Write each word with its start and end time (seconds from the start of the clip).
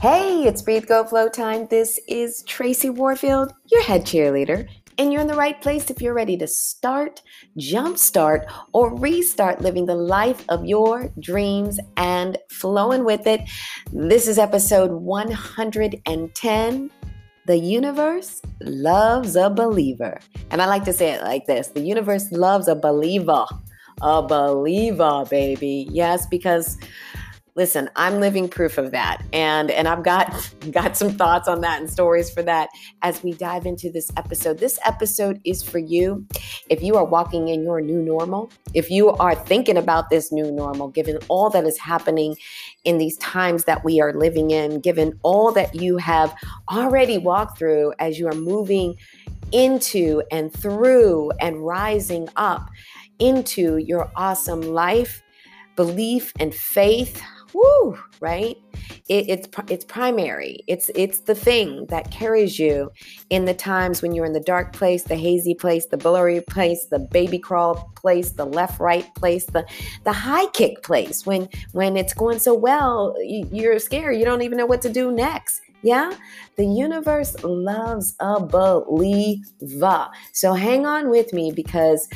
Hey, 0.00 0.44
it's 0.44 0.62
Breathe 0.62 0.86
Go 0.86 1.04
Flow 1.04 1.28
time. 1.28 1.66
This 1.66 2.00
is 2.08 2.42
Tracy 2.44 2.88
Warfield, 2.88 3.52
your 3.70 3.82
head 3.82 4.06
cheerleader, 4.06 4.66
and 4.96 5.12
you're 5.12 5.20
in 5.20 5.26
the 5.26 5.34
right 5.34 5.60
place 5.60 5.90
if 5.90 6.00
you're 6.00 6.14
ready 6.14 6.38
to 6.38 6.46
start, 6.46 7.20
jumpstart, 7.58 8.50
or 8.72 8.96
restart 8.96 9.60
living 9.60 9.84
the 9.84 9.94
life 9.94 10.42
of 10.48 10.64
your 10.64 11.12
dreams 11.20 11.78
and 11.98 12.38
flowing 12.48 13.04
with 13.04 13.26
it. 13.26 13.42
This 13.92 14.26
is 14.26 14.38
episode 14.38 14.90
110. 14.90 16.90
The 17.44 17.58
universe 17.58 18.40
loves 18.62 19.36
a 19.36 19.50
believer. 19.50 20.18
And 20.50 20.62
I 20.62 20.66
like 20.66 20.84
to 20.84 20.94
say 20.94 21.12
it 21.12 21.20
like 21.20 21.44
this 21.44 21.68
the 21.68 21.82
universe 21.82 22.32
loves 22.32 22.68
a 22.68 22.74
believer. 22.74 23.44
A 24.00 24.22
believer, 24.22 25.26
baby. 25.28 25.86
Yes, 25.90 26.26
because 26.26 26.78
listen 27.60 27.90
i'm 27.94 28.20
living 28.20 28.48
proof 28.48 28.78
of 28.78 28.90
that. 28.90 29.22
And 29.34 29.70
and 29.70 29.86
i've 29.86 30.02
got 30.02 30.26
got 30.70 30.96
some 30.96 31.10
thoughts 31.10 31.46
on 31.46 31.60
that 31.60 31.78
and 31.78 31.90
stories 31.90 32.30
for 32.30 32.42
that 32.42 32.70
as 33.02 33.22
we 33.22 33.34
dive 33.34 33.66
into 33.66 33.90
this 33.90 34.10
episode. 34.16 34.56
This 34.58 34.78
episode 34.86 35.42
is 35.44 35.62
for 35.62 35.78
you. 35.78 36.26
If 36.70 36.82
you 36.82 36.96
are 36.96 37.04
walking 37.04 37.48
in 37.48 37.62
your 37.62 37.82
new 37.82 38.00
normal 38.00 38.50
if 38.72 38.90
you 38.90 39.10
are 39.10 39.34
thinking 39.34 39.76
about 39.76 40.08
this 40.08 40.32
new 40.32 40.50
normal 40.50 40.88
given 40.88 41.18
all 41.28 41.50
that 41.50 41.64
is 41.66 41.76
happening 41.76 42.34
in 42.84 42.96
these 42.96 43.18
times 43.18 43.64
that 43.64 43.84
we 43.84 44.00
are 44.00 44.14
living 44.14 44.52
in 44.52 44.80
given 44.80 45.18
all 45.22 45.52
that 45.52 45.74
you 45.74 45.98
have 45.98 46.34
already 46.70 47.18
walked 47.18 47.58
through 47.58 47.92
as 47.98 48.18
you 48.18 48.26
are 48.26 48.40
moving 48.54 48.96
into 49.52 50.22
and 50.30 50.50
through 50.50 51.30
and 51.40 51.66
rising 51.66 52.26
up 52.36 52.70
into 53.18 53.76
your 53.76 54.10
awesome 54.16 54.62
life 54.62 55.22
belief 55.76 56.32
and 56.38 56.54
faith 56.54 57.22
whoo, 57.52 57.98
right? 58.20 58.56
It, 59.08 59.28
it's 59.28 59.48
it's 59.68 59.84
primary. 59.84 60.60
It's 60.66 60.90
it's 60.94 61.20
the 61.20 61.34
thing 61.34 61.86
that 61.86 62.10
carries 62.10 62.58
you 62.58 62.90
in 63.30 63.44
the 63.44 63.54
times 63.54 64.02
when 64.02 64.14
you're 64.14 64.26
in 64.26 64.32
the 64.32 64.40
dark 64.40 64.72
place, 64.72 65.04
the 65.04 65.16
hazy 65.16 65.54
place, 65.54 65.86
the 65.86 65.96
blurry 65.96 66.40
place, 66.40 66.86
the 66.86 66.98
baby 66.98 67.38
crawl 67.38 67.90
place, 67.96 68.32
the 68.32 68.46
left 68.46 68.80
right 68.80 69.12
place, 69.14 69.46
the 69.46 69.66
the 70.04 70.12
high 70.12 70.46
kick 70.46 70.82
place. 70.82 71.26
When 71.26 71.48
when 71.72 71.96
it's 71.96 72.14
going 72.14 72.38
so 72.38 72.54
well, 72.54 73.14
you're 73.22 73.78
scared. 73.78 74.18
You 74.18 74.24
don't 74.24 74.42
even 74.42 74.58
know 74.58 74.66
what 74.66 74.82
to 74.82 74.92
do 74.92 75.12
next. 75.12 75.60
Yeah, 75.82 76.12
the 76.56 76.66
universe 76.66 77.34
loves 77.42 78.14
a 78.20 78.38
believer. 78.38 80.08
So 80.32 80.52
hang 80.52 80.84
on 80.84 81.08
with 81.08 81.32
me 81.32 81.52
because 81.52 82.06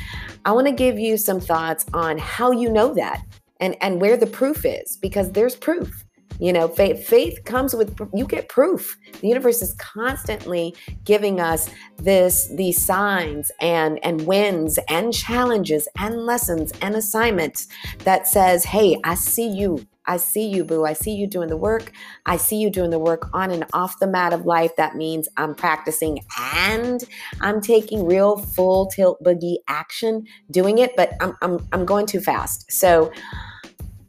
I 0.45 0.51
want 0.51 0.67
to 0.67 0.73
give 0.73 0.99
you 0.99 1.17
some 1.17 1.39
thoughts 1.39 1.83
on 1.93 2.19
how 2.19 2.51
you 2.51 2.71
know 2.71 2.93
that 2.93 3.23
and 3.59 3.75
and 3.81 4.01
where 4.01 4.17
the 4.17 4.27
proof 4.27 4.65
is 4.65 4.97
because 4.97 5.31
there's 5.31 5.55
proof 5.55 6.05
you 6.39 6.51
know 6.51 6.67
faith 6.67 7.07
faith 7.07 7.43
comes 7.45 7.73
with 7.73 7.97
you 8.13 8.25
get 8.25 8.49
proof. 8.49 8.97
The 9.21 9.27
universe 9.27 9.61
is 9.61 9.73
constantly 9.73 10.75
giving 11.03 11.39
us 11.39 11.69
this 11.97 12.49
these 12.55 12.83
signs 12.83 13.51
and 13.61 14.03
and 14.03 14.25
wins 14.27 14.77
and 14.89 15.13
challenges 15.13 15.87
and 15.97 16.25
lessons 16.25 16.73
and 16.81 16.95
assignments 16.95 17.67
that 17.99 18.27
says 18.27 18.65
hey 18.65 18.97
i 19.03 19.15
see 19.15 19.47
you 19.47 19.85
I 20.07 20.17
see 20.17 20.47
you, 20.47 20.63
boo. 20.63 20.85
I 20.85 20.93
see 20.93 21.13
you 21.13 21.27
doing 21.27 21.49
the 21.49 21.57
work. 21.57 21.91
I 22.25 22.37
see 22.37 22.57
you 22.57 22.69
doing 22.69 22.89
the 22.89 22.99
work 22.99 23.29
on 23.33 23.51
and 23.51 23.65
off 23.73 23.99
the 23.99 24.07
mat 24.07 24.33
of 24.33 24.45
life. 24.45 24.75
That 24.77 24.95
means 24.95 25.27
I'm 25.37 25.55
practicing 25.55 26.19
and 26.63 27.03
I'm 27.41 27.61
taking 27.61 28.05
real 28.05 28.37
full 28.37 28.87
tilt 28.87 29.21
boogie 29.23 29.57
action 29.67 30.25
doing 30.51 30.77
it, 30.77 30.95
but 30.95 31.13
I'm, 31.21 31.35
I'm, 31.41 31.67
I'm 31.71 31.85
going 31.85 32.05
too 32.05 32.19
fast. 32.21 32.71
So, 32.71 33.11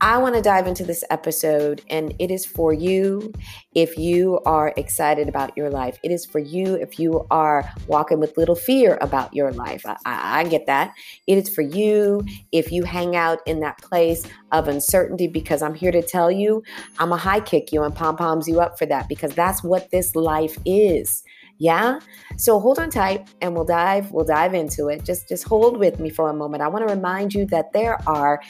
I 0.01 0.19
want 0.19 0.35
to 0.35 0.43
dive 0.43 0.67
into 0.67 0.85
this 0.85 1.03
episode, 1.09 1.81
and 1.89 2.15
it 2.19 2.31
is 2.31 2.45
for 2.45 2.73
you 2.73 3.33
if 3.75 3.97
you 3.97 4.41
are 4.45 4.75
excited 4.77 5.27
about 5.27 5.57
your 5.57 5.71
life. 5.71 5.99
It 6.03 6.11
is 6.11 6.27
for 6.27 6.39
you 6.39 6.75
if 6.75 6.99
you 6.99 7.27
are 7.31 7.71
walking 7.87 8.21
with 8.21 8.37
little 8.37 8.55
fear 8.55 8.99
about 9.01 9.33
your 9.33 9.53
life. 9.53 9.85
I, 9.87 9.97
I, 10.05 10.45
get 10.45 10.67
that. 10.67 10.93
It 11.27 11.39
is 11.39 11.55
for 11.55 11.63
you 11.63 12.23
if 12.53 12.71
you 12.71 12.85
hang 12.85 13.17
out 13.17 13.39
in 13.47 13.61
that 13.61 13.79
place 13.79 14.27
of 14.53 14.69
uncertainty 14.69 15.29
because 15.29 15.63
I'm 15.63 15.75
here 15.75 15.93
to 15.93 16.03
tell 16.03 16.31
you, 16.31 16.63
I'm 16.99 17.13
a 17.13 17.17
high 17.17 17.41
kick 17.41 17.73
you 17.73 17.83
and 17.83 17.95
pom 17.95 18.17
poms 18.17 18.47
you 18.47 18.61
up 18.61 18.79
for 18.79 18.85
that 18.87 19.09
because 19.09 19.33
that's 19.33 19.65
what 19.65 19.91
this 19.91 20.15
life 20.15 20.59
is. 20.67 21.23
Yeah? 21.59 22.01
So 22.37 22.61
hold 22.61 22.79
on 22.79 22.91
tight 22.91 23.29
and 23.41 23.55
we'll 23.55 23.65
dive 23.65 24.13
we'll 24.13 24.27
dive 24.27 24.53
into 24.53 24.89
it. 24.89 25.05
Just 25.05 25.27
just 25.27 25.45
hold 25.45 25.79
with 25.79 25.99
me 25.99 26.11
for 26.11 26.29
a 26.29 26.35
moment. 26.35 26.63
I 26.63 26.69
want 26.69 26.87
to 26.87 26.95
remind 26.95 27.33
you 27.33 27.47
that 27.47 27.73
there 27.73 27.99
are 28.07 28.43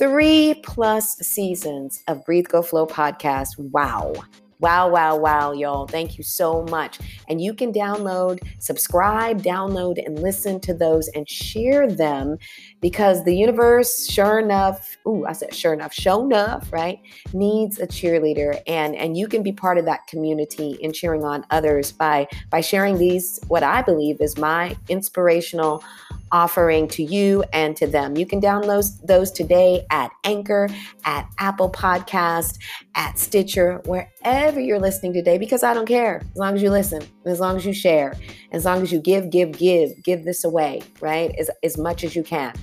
Three 0.00 0.54
plus 0.62 1.16
seasons 1.16 2.02
of 2.08 2.24
Breathe 2.24 2.48
Go 2.48 2.62
Flow 2.62 2.86
podcast. 2.86 3.58
Wow. 3.58 4.14
Wow, 4.58 4.88
wow, 4.88 5.16
wow, 5.16 5.52
y'all. 5.52 5.86
Thank 5.86 6.16
you 6.16 6.24
so 6.24 6.62
much. 6.70 6.98
And 7.28 7.38
you 7.38 7.52
can 7.52 7.70
download, 7.70 8.40
subscribe, 8.60 9.42
download, 9.42 10.02
and 10.02 10.18
listen 10.18 10.58
to 10.60 10.72
those 10.72 11.08
and 11.08 11.28
share 11.28 11.86
them 11.86 12.38
because 12.80 13.24
the 13.24 13.36
universe, 13.36 14.08
sure 14.08 14.38
enough, 14.38 14.96
ooh, 15.06 15.26
I 15.26 15.34
said 15.34 15.54
sure 15.54 15.74
enough, 15.74 15.92
show 15.92 16.24
enough, 16.24 16.72
right, 16.72 16.98
needs 17.34 17.78
a 17.78 17.86
cheerleader. 17.86 18.58
And 18.66 18.96
and 18.96 19.18
you 19.18 19.28
can 19.28 19.42
be 19.42 19.52
part 19.52 19.76
of 19.76 19.84
that 19.84 20.06
community 20.06 20.78
and 20.82 20.94
cheering 20.94 21.24
on 21.24 21.44
others 21.50 21.92
by 21.92 22.26
by 22.48 22.62
sharing 22.62 22.96
these, 22.96 23.38
what 23.48 23.62
I 23.62 23.82
believe 23.82 24.22
is 24.22 24.38
my 24.38 24.78
inspirational 24.88 25.84
offering 26.32 26.88
to 26.88 27.02
you 27.02 27.44
and 27.52 27.76
to 27.76 27.86
them. 27.86 28.16
You 28.16 28.26
can 28.26 28.40
download 28.40 28.84
those 29.06 29.30
today 29.30 29.86
at 29.90 30.10
Anchor, 30.24 30.68
at 31.04 31.28
Apple 31.38 31.70
Podcast, 31.70 32.58
at 32.94 33.18
Stitcher, 33.18 33.80
wherever 33.84 34.60
you're 34.60 34.80
listening 34.80 35.12
today, 35.12 35.38
because 35.38 35.62
I 35.62 35.74
don't 35.74 35.86
care. 35.86 36.22
As 36.32 36.36
long 36.36 36.54
as 36.54 36.62
you 36.62 36.70
listen, 36.70 37.02
as 37.26 37.40
long 37.40 37.56
as 37.56 37.64
you 37.64 37.72
share, 37.72 38.14
as 38.52 38.64
long 38.64 38.82
as 38.82 38.92
you 38.92 39.00
give, 39.00 39.30
give, 39.30 39.52
give, 39.52 39.90
give 40.02 40.24
this 40.24 40.44
away, 40.44 40.82
right? 41.00 41.34
As, 41.38 41.50
as 41.62 41.78
much 41.78 42.04
as 42.04 42.16
you 42.16 42.22
can. 42.22 42.54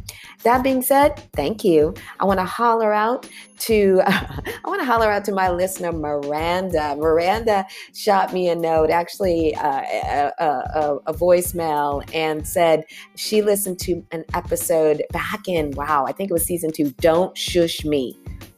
That 0.44 0.64
being 0.64 0.82
said, 0.82 1.18
thank 1.34 1.64
you. 1.64 1.94
I 2.20 2.26
want 2.26 2.40
to 2.40 2.46
holler 2.46 2.94
out 2.94 3.28
to 3.60 4.02
I 4.06 4.42
want 4.66 4.82
to 4.82 4.86
holler 4.86 5.12
out 5.12 5.26
to 5.26 5.32
my 5.32 5.50
listener 5.50 5.92
Miranda. 5.92 6.96
Miranda 6.96 7.66
shot 7.94 8.34
me 8.34 8.50
a 8.50 8.56
note, 8.56 8.90
actually 8.90 9.56
uh, 9.56 9.82
a, 9.82 10.32
a, 10.40 10.98
a, 11.08 11.14
voicemail, 11.14 12.08
and 12.14 12.48
said 12.48 12.86
she 13.16 13.42
listened 13.58 13.80
to 13.80 14.06
an 14.12 14.24
episode 14.36 15.02
back 15.12 15.48
in 15.48 15.72
wow, 15.72 16.06
I 16.08 16.12
think 16.12 16.30
it 16.30 16.34
was 16.34 16.44
season 16.44 16.72
two. 16.72 16.92
Don't 17.02 17.36
shush 17.36 17.84
me. 17.84 18.16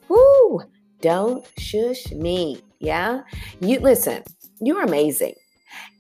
Woo! 0.09 0.59
Don't 0.99 1.47
shush 1.57 2.11
me. 2.11 2.61
Yeah, 2.79 3.21
you 3.61 3.79
listen. 3.79 4.23
You're 4.59 4.83
amazing 4.83 5.35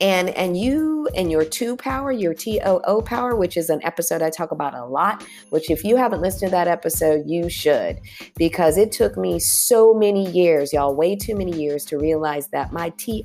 and 0.01 0.29
and 0.29 0.57
you 0.57 1.07
and 1.15 1.31
your 1.31 1.45
two 1.45 1.75
power 1.75 2.11
your 2.11 2.33
too 2.33 2.59
power 3.05 3.35
which 3.35 3.57
is 3.57 3.69
an 3.69 3.79
episode 3.83 4.21
i 4.21 4.29
talk 4.29 4.51
about 4.51 4.73
a 4.73 4.85
lot 4.85 5.23
which 5.49 5.69
if 5.69 5.83
you 5.83 5.95
haven't 5.95 6.21
listened 6.21 6.49
to 6.49 6.51
that 6.51 6.67
episode 6.67 7.23
you 7.27 7.49
should. 7.49 7.99
Because 8.35 8.77
it 8.77 8.91
took 8.91 9.17
me 9.17 9.39
so 9.39 9.93
many 9.93 10.29
years 10.31 10.73
y'all 10.73 10.95
way 10.95 11.15
too 11.15 11.35
many 11.35 11.59
years 11.59 11.85
to 11.85 11.97
realize 11.97 12.47
that 12.49 12.71
my 12.71 12.89
too 12.97 13.23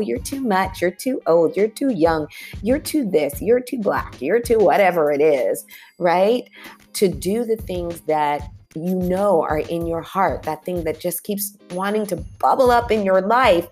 you're 0.00 0.18
too 0.18 0.40
much 0.40 0.80
you're 0.80 0.90
too 0.90 1.20
old 1.26 1.56
you're 1.56 1.68
too 1.68 1.90
young 1.90 2.26
you're 2.62 2.78
too 2.78 3.08
this 3.08 3.40
you're 3.40 3.60
too 3.60 3.78
black 3.78 4.20
you're 4.20 4.40
too 4.40 4.58
whatever 4.58 5.12
it 5.12 5.20
is 5.20 5.64
right? 5.98 6.48
To 6.94 7.08
do 7.08 7.44
the 7.44 7.56
things 7.56 8.00
that 8.02 8.50
you 8.74 8.94
know 8.94 9.42
are 9.42 9.60
in 9.60 9.86
your 9.86 10.02
heart, 10.02 10.42
that 10.42 10.64
thing 10.64 10.84
that 10.84 11.00
just 11.00 11.24
keeps 11.24 11.56
wanting 11.70 12.06
to 12.06 12.16
bubble 12.38 12.70
up 12.70 12.90
in 12.90 13.04
your 13.04 13.22
life 13.22 13.68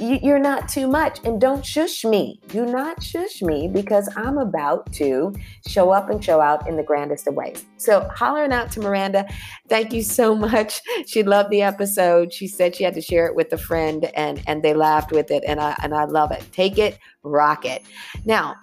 you're 0.00 0.38
not 0.38 0.68
too 0.68 0.88
much. 0.88 1.20
And 1.24 1.40
don't 1.40 1.64
shush 1.64 2.04
me. 2.04 2.40
Do 2.48 2.64
not 2.64 3.02
shush 3.02 3.42
me 3.42 3.68
because 3.68 4.08
I'm 4.16 4.38
about 4.38 4.92
to 4.94 5.34
show 5.66 5.90
up 5.90 6.10
and 6.10 6.24
show 6.24 6.40
out 6.40 6.66
in 6.68 6.76
the 6.76 6.82
grandest 6.82 7.26
of 7.26 7.34
ways. 7.34 7.64
So, 7.76 8.08
hollering 8.14 8.52
out 8.52 8.70
to 8.72 8.80
Miranda, 8.80 9.26
thank 9.68 9.92
you 9.92 10.02
so 10.02 10.34
much. 10.34 10.80
She 11.06 11.22
loved 11.22 11.50
the 11.50 11.62
episode. 11.62 12.32
She 12.32 12.46
said 12.46 12.76
she 12.76 12.84
had 12.84 12.94
to 12.94 13.00
share 13.00 13.26
it 13.26 13.34
with 13.34 13.52
a 13.52 13.58
friend 13.58 14.04
and, 14.14 14.42
and 14.46 14.62
they 14.62 14.74
laughed 14.74 15.12
with 15.12 15.30
it. 15.30 15.42
And 15.46 15.58
I, 15.60 15.74
and 15.82 15.94
I 15.94 16.04
love 16.04 16.30
it. 16.30 16.44
Take 16.52 16.78
it, 16.78 16.98
rock 17.22 17.64
it. 17.64 17.82
Now, 18.24 18.54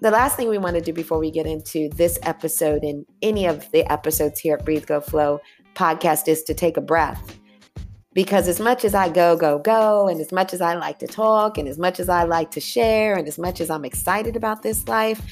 the 0.00 0.10
last 0.10 0.36
thing 0.36 0.48
we 0.48 0.58
want 0.58 0.76
to 0.76 0.82
do 0.82 0.92
before 0.92 1.18
we 1.18 1.30
get 1.30 1.46
into 1.46 1.88
this 1.90 2.18
episode 2.22 2.82
and 2.82 3.06
any 3.22 3.46
of 3.46 3.70
the 3.70 3.90
episodes 3.90 4.38
here 4.38 4.56
at 4.56 4.64
Breathe 4.64 4.86
Go 4.86 5.00
Flow 5.00 5.40
podcast 5.74 6.28
is 6.28 6.42
to 6.44 6.54
take 6.54 6.76
a 6.76 6.80
breath 6.80 7.37
because 8.18 8.48
as 8.48 8.58
much 8.58 8.84
as 8.84 8.96
I 8.96 9.08
go, 9.08 9.36
go, 9.36 9.60
go, 9.60 10.08
and 10.08 10.20
as 10.20 10.32
much 10.32 10.52
as 10.52 10.60
I 10.60 10.74
like 10.74 10.98
to 10.98 11.06
talk, 11.06 11.56
and 11.56 11.68
as 11.68 11.78
much 11.78 12.00
as 12.00 12.08
I 12.08 12.24
like 12.24 12.50
to 12.50 12.60
share, 12.60 13.14
and 13.14 13.28
as 13.28 13.38
much 13.38 13.60
as 13.60 13.70
I'm 13.70 13.84
excited 13.84 14.34
about 14.34 14.60
this 14.60 14.88
life, 14.88 15.22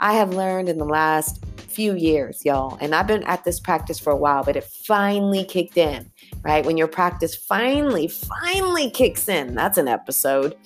I 0.00 0.12
have 0.12 0.34
learned 0.34 0.68
in 0.68 0.76
the 0.76 0.84
last 0.84 1.42
few 1.56 1.94
years, 1.94 2.44
y'all, 2.44 2.76
and 2.78 2.94
I've 2.94 3.06
been 3.06 3.22
at 3.22 3.44
this 3.44 3.58
practice 3.58 3.98
for 3.98 4.12
a 4.12 4.16
while, 4.18 4.44
but 4.44 4.54
it 4.54 4.64
finally 4.64 5.44
kicked 5.44 5.78
in, 5.78 6.10
right? 6.42 6.62
When 6.62 6.76
your 6.76 6.88
practice 6.88 7.34
finally, 7.34 8.06
finally 8.06 8.90
kicks 8.90 9.30
in, 9.30 9.54
that's 9.54 9.78
an 9.78 9.88
episode. 9.88 10.56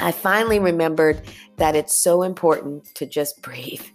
I 0.00 0.10
finally 0.10 0.58
remembered 0.58 1.22
that 1.58 1.76
it's 1.76 1.94
so 1.94 2.24
important 2.24 2.92
to 2.96 3.06
just 3.06 3.40
breathe 3.40 3.86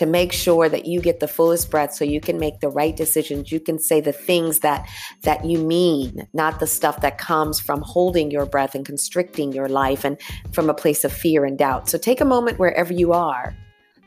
to 0.00 0.06
make 0.06 0.32
sure 0.32 0.66
that 0.66 0.86
you 0.86 0.98
get 0.98 1.20
the 1.20 1.28
fullest 1.28 1.70
breath 1.70 1.92
so 1.92 2.06
you 2.06 2.22
can 2.22 2.38
make 2.38 2.60
the 2.60 2.70
right 2.70 2.96
decisions. 2.96 3.52
You 3.52 3.60
can 3.60 3.78
say 3.78 4.00
the 4.00 4.14
things 4.14 4.60
that 4.60 4.88
that 5.24 5.44
you 5.44 5.58
mean, 5.58 6.26
not 6.32 6.58
the 6.58 6.66
stuff 6.66 7.02
that 7.02 7.18
comes 7.18 7.60
from 7.60 7.82
holding 7.82 8.30
your 8.30 8.46
breath 8.46 8.74
and 8.74 8.86
constricting 8.86 9.52
your 9.52 9.68
life 9.68 10.02
and 10.06 10.16
from 10.52 10.70
a 10.70 10.74
place 10.74 11.04
of 11.04 11.12
fear 11.12 11.44
and 11.44 11.58
doubt. 11.58 11.90
So 11.90 11.98
take 11.98 12.22
a 12.22 12.24
moment 12.24 12.58
wherever 12.58 12.94
you 12.94 13.12
are 13.12 13.54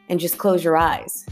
and 0.10 0.19
just 0.19 0.40
close 0.40 0.63
your 0.63 0.78
eyes 0.78 1.28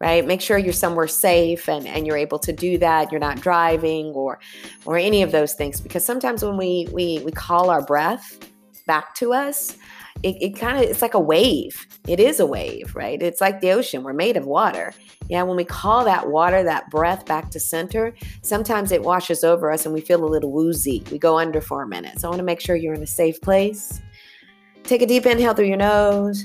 right 0.00 0.24
make 0.24 0.40
sure 0.40 0.56
you're 0.56 0.72
somewhere 0.72 1.08
safe 1.08 1.68
and, 1.68 1.86
and 1.86 2.06
you're 2.06 2.16
able 2.16 2.38
to 2.38 2.52
do 2.52 2.78
that 2.78 3.10
you're 3.10 3.20
not 3.20 3.40
driving 3.40 4.06
or 4.14 4.38
or 4.86 4.96
any 4.96 5.20
of 5.22 5.32
those 5.32 5.52
things 5.54 5.80
because 5.80 6.04
sometimes 6.04 6.42
when 6.44 6.56
we 6.56 6.88
we, 6.92 7.18
we 7.24 7.32
call 7.32 7.68
our 7.68 7.84
breath 7.84 8.38
back 8.86 9.14
to 9.16 9.34
us 9.34 9.76
it, 10.22 10.36
it 10.40 10.56
kind 10.58 10.76
of 10.76 10.90
it's 10.90 11.02
like 11.02 11.14
a 11.14 11.20
wave 11.20 11.86
it 12.06 12.20
is 12.20 12.40
a 12.40 12.46
wave 12.46 12.94
right 12.94 13.22
it's 13.22 13.40
like 13.40 13.60
the 13.60 13.70
ocean 13.70 14.02
we're 14.02 14.12
made 14.12 14.36
of 14.36 14.46
water 14.46 14.92
yeah 15.28 15.42
when 15.42 15.56
we 15.56 15.64
call 15.64 16.04
that 16.04 16.28
water 16.28 16.62
that 16.62 16.88
breath 16.90 17.24
back 17.26 17.50
to 17.50 17.60
center 17.60 18.14
sometimes 18.42 18.92
it 18.92 19.02
washes 19.02 19.44
over 19.44 19.70
us 19.70 19.86
and 19.86 19.94
we 19.94 20.00
feel 20.00 20.24
a 20.24 20.26
little 20.26 20.52
woozy 20.52 21.02
we 21.10 21.18
go 21.18 21.38
under 21.38 21.60
for 21.60 21.82
a 21.82 21.88
minute 21.88 22.18
so 22.20 22.28
i 22.28 22.30
want 22.30 22.38
to 22.38 22.44
make 22.44 22.60
sure 22.60 22.76
you're 22.76 22.94
in 22.94 23.02
a 23.02 23.06
safe 23.06 23.40
place 23.40 24.00
take 24.84 25.02
a 25.02 25.06
deep 25.06 25.26
inhale 25.26 25.54
through 25.54 25.66
your 25.66 25.76
nose 25.76 26.44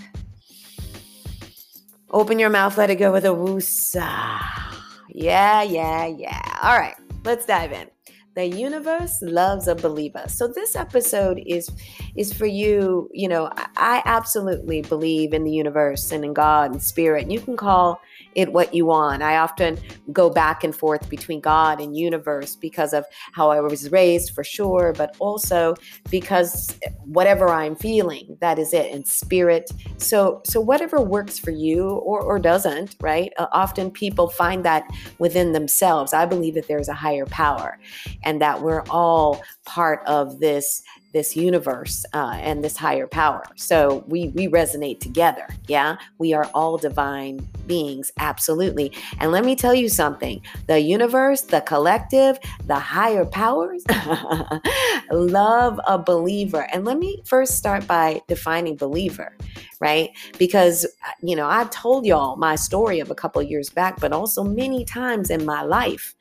Open 2.15 2.39
your 2.39 2.49
mouth, 2.49 2.77
let 2.77 2.89
it 2.89 2.95
go 2.95 3.11
with 3.11 3.25
a 3.25 3.29
woosa. 3.29 4.39
Yeah, 5.09 5.63
yeah, 5.63 6.05
yeah. 6.05 6.59
All 6.63 6.79
right, 6.79 6.95
let's 7.25 7.45
dive 7.45 7.73
in. 7.73 7.89
The 8.35 8.45
universe 8.45 9.21
loves 9.21 9.67
a 9.67 9.75
believer. 9.75 10.23
So 10.27 10.47
this 10.47 10.77
episode 10.77 11.43
is 11.45 11.69
is 12.15 12.33
for 12.33 12.45
you, 12.45 13.09
you 13.13 13.27
know, 13.27 13.49
I 13.75 14.01
absolutely 14.05 14.81
believe 14.81 15.33
in 15.33 15.43
the 15.43 15.51
universe 15.51 16.11
and 16.11 16.23
in 16.23 16.33
God 16.33 16.71
and 16.71 16.81
spirit. 16.81 17.29
You 17.29 17.39
can 17.39 17.57
call 17.57 17.99
it 18.35 18.51
what 18.51 18.73
you 18.73 18.85
want. 18.85 19.21
I 19.21 19.37
often 19.37 19.77
go 20.11 20.29
back 20.29 20.63
and 20.63 20.75
forth 20.75 21.09
between 21.09 21.41
God 21.41 21.79
and 21.79 21.95
universe 21.97 22.55
because 22.55 22.93
of 22.93 23.05
how 23.33 23.49
I 23.49 23.59
was 23.61 23.91
raised, 23.91 24.31
for 24.31 24.43
sure, 24.43 24.93
but 24.97 25.15
also 25.19 25.75
because 26.09 26.77
whatever 27.05 27.49
I'm 27.49 27.75
feeling, 27.75 28.37
that 28.41 28.59
is 28.59 28.73
it, 28.73 28.93
and 28.93 29.07
spirit. 29.07 29.71
So, 29.97 30.41
so 30.45 30.59
whatever 30.61 31.01
works 31.01 31.39
for 31.39 31.51
you 31.51 31.89
or, 31.89 32.21
or 32.21 32.39
doesn't, 32.39 32.95
right? 33.01 33.31
Uh, 33.37 33.47
often 33.51 33.89
people 33.91 34.29
find 34.29 34.63
that 34.65 34.85
within 35.17 35.53
themselves. 35.53 36.13
I 36.13 36.25
believe 36.25 36.55
that 36.55 36.67
there's 36.67 36.89
a 36.89 36.93
higher 36.93 37.25
power 37.25 37.77
and 38.23 38.41
that 38.41 38.61
we're 38.61 38.83
all 38.89 39.41
part 39.65 40.01
of 40.05 40.39
this 40.39 40.81
this 41.15 41.33
universe 41.33 42.05
uh, 42.13 42.37
and 42.41 42.61
this 42.61 42.75
higher 42.75 43.07
power. 43.07 43.41
So 43.55 44.03
we 44.07 44.27
we 44.29 44.49
resonate 44.49 44.99
together. 44.99 45.47
Yeah, 45.65 45.95
we 46.17 46.33
are 46.33 46.51
all 46.53 46.77
divine 46.77 47.47
beings, 47.65 48.11
absolutely. 48.19 48.91
And 49.19 49.31
let 49.31 49.45
me 49.45 49.55
tell 49.55 49.73
you 49.73 49.87
something: 49.87 50.41
the 50.67 50.79
universe, 50.79 51.41
the 51.41 51.61
collective, 51.61 52.37
the 52.65 52.77
higher 52.77 53.25
powers 53.25 53.83
love 55.11 55.79
a 55.87 55.97
believer. 55.97 56.67
And 56.73 56.83
let 56.83 56.99
me 56.99 57.21
first 57.25 57.55
start 57.55 57.87
by 57.87 58.21
defining 58.27 58.75
believer 58.75 59.37
right? 59.79 60.09
Because, 60.37 60.85
you 61.21 61.35
know, 61.35 61.47
I've 61.47 61.69
told 61.69 62.05
y'all 62.05 62.35
my 62.35 62.55
story 62.55 62.99
of 62.99 63.11
a 63.11 63.15
couple 63.15 63.41
of 63.41 63.49
years 63.49 63.69
back, 63.69 63.99
but 63.99 64.11
also 64.11 64.43
many 64.43 64.85
times 64.85 65.29
in 65.29 65.45
my 65.45 65.63
life 65.63 66.15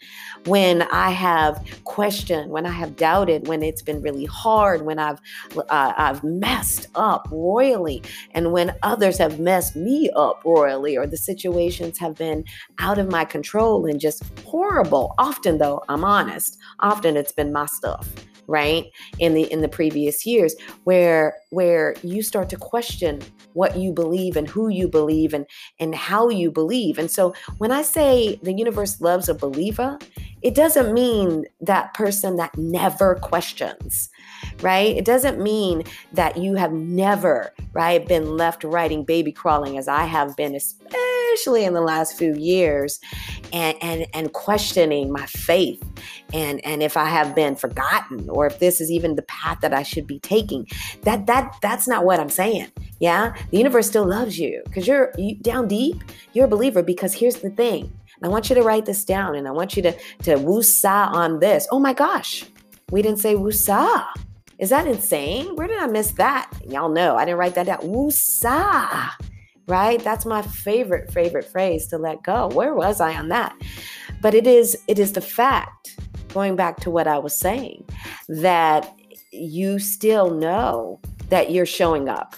when 0.47 0.83
I 0.83 1.11
have 1.11 1.65
questioned, 1.85 2.51
when 2.51 2.67
I 2.67 2.71
have 2.71 2.97
doubted, 2.97 3.49
when 3.49 3.63
it's 3.63 3.83
been 3.83 4.03
really 4.03 4.25
hard, 4.25 4.83
when 4.83 4.99
I've 4.99 5.21
uh, 5.57 5.93
I've 5.97 6.23
messed 6.23 6.89
up 6.95 7.29
royally, 7.31 8.03
and 8.33 8.53
when 8.53 8.75
others 8.83 9.19
have 9.19 9.41
messed 9.41 9.77
me 9.77 10.11
up 10.15 10.43
royally, 10.45 10.97
or 10.97 11.07
the 11.07 11.17
situations 11.17 11.99
have 11.99 12.15
been 12.17 12.45
out 12.79 12.99
of 12.99 13.11
my 13.11 13.25
control 13.25 13.87
and 13.87 14.01
just 14.01 14.23
horrible. 14.45 15.15
Often, 15.19 15.59
though, 15.59 15.83
I'm 15.89 16.05
honest, 16.05 16.59
often 16.81 17.17
it's 17.17 17.33
been 17.33 17.53
my 17.53 17.67
stuff 17.67 18.09
right 18.47 18.87
in 19.19 19.35
the 19.35 19.51
in 19.51 19.61
the 19.63 19.69
previous 19.69 20.27
years 20.27 20.55
where 20.85 21.35
where 21.51 21.95
you 22.03 22.23
start 22.23 22.49
to 22.51 22.57
question 22.57 23.21
what 23.55 23.77
you 23.77 23.93
believe 23.93 24.37
and 24.37 24.49
who 24.49 24.69
you 24.69 24.87
believe 24.87 25.33
and 25.33 25.47
and 25.81 25.95
how 25.95 26.29
you 26.29 26.51
believe 26.51 26.99
and 26.99 27.11
so 27.11 27.35
when 27.59 27.73
i 27.73 27.83
say 27.83 28.39
the 28.43 28.53
universe 28.53 29.01
loves 29.01 29.29
a 29.29 29.35
believer 29.35 29.99
it 30.43 30.55
doesn't 30.55 30.93
mean 30.93 31.45
that 31.61 31.95
person 31.95 32.37
that 32.37 32.57
never 32.59 33.15
questions 33.17 34.11
right 34.61 34.97
it 34.97 35.05
doesn't 35.05 35.41
mean 35.41 35.83
that 36.13 36.37
you 36.37 36.55
have 36.55 36.73
never 36.73 37.53
right 37.73 38.07
been 38.07 38.37
left 38.37 38.63
writing 38.63 39.05
baby 39.05 39.33
crawling 39.33 39.79
as 39.79 39.89
i 39.89 40.05
have 40.05 40.37
been 40.37 40.55
especially 40.55 41.65
in 41.65 41.73
the 41.75 41.81
last 41.81 42.17
few 42.17 42.35
years 42.35 43.01
and 43.53 43.77
and 43.81 44.07
and 44.13 44.33
questioning 44.33 45.13
my 45.13 45.27
faith 45.27 45.83
and 46.33 46.65
and 46.65 46.83
if 46.83 46.97
I 46.97 47.07
have 47.07 47.35
been 47.35 47.55
forgotten 47.55 48.29
or 48.29 48.47
if 48.47 48.59
this 48.59 48.81
is 48.81 48.91
even 48.91 49.15
the 49.15 49.23
path 49.23 49.61
that 49.61 49.73
I 49.73 49.83
should 49.83 50.07
be 50.07 50.19
taking. 50.19 50.67
That 51.03 51.27
that 51.27 51.57
that's 51.63 51.87
not 51.87 52.05
what 52.05 52.21
I'm 52.21 52.29
saying. 52.29 52.71
Yeah, 53.01 53.35
the 53.51 53.59
universe 53.59 53.89
still 53.89 54.07
loves 54.07 54.39
you 54.39 54.63
because 54.65 54.87
you're 54.87 55.13
you, 55.19 55.37
down 55.37 55.69
deep. 55.69 56.03
You're 56.33 56.47
a 56.47 56.49
believer 56.49 56.83
because 56.83 57.13
here's 57.13 57.37
the 57.37 57.51
thing. 57.51 57.93
I 58.23 58.29
want 58.29 58.49
you 58.49 58.55
to 58.55 58.63
write 58.63 58.87
this 58.87 59.05
down 59.05 59.35
and 59.35 59.47
I 59.47 59.51
want 59.51 59.77
you 59.77 59.83
to 59.83 59.93
to 60.23 60.37
woosah 60.37 61.13
on 61.13 61.41
this. 61.41 61.67
Oh 61.71 61.81
my 61.81 61.93
gosh, 61.93 62.45
we 62.91 63.03
didn't 63.03 63.19
say 63.19 63.35
woosah. 63.35 64.07
Is 64.59 64.71
that 64.71 64.87
insane? 64.87 65.57
Where 65.57 65.67
did 65.67 65.79
I 65.79 65.89
miss 65.89 66.13
that? 66.13 66.51
Y'all 66.67 66.89
know 66.89 67.17
I 67.17 67.25
didn't 67.25 67.39
write 67.39 67.57
that 67.57 67.67
down. 67.67 67.81
Woosah 67.81 69.11
right? 69.67 70.03
That's 70.03 70.27
my 70.27 70.43
favorite, 70.43 71.13
favorite 71.13 71.45
phrase 71.45 71.87
to 71.89 71.99
let 71.99 72.23
go. 72.23 72.49
Where 72.49 72.75
was 72.75 73.01
I 73.01 73.15
on 73.15 73.29
that? 73.29 73.57
But 74.21 74.35
it 74.35 74.47
is, 74.47 74.77
it 74.89 74.99
is 74.99 75.13
the 75.13 75.21
fact, 75.21 75.97
going 76.33 76.57
back 76.57 76.81
to 76.81 76.91
what 76.91 77.07
I 77.07 77.19
was 77.19 77.35
saying, 77.35 77.85
that 78.29 78.95
you 79.33 79.79
still 79.79 80.31
know 80.31 81.01
that 81.29 81.51
you're 81.51 81.67
showing 81.67 82.09
up. 82.09 82.37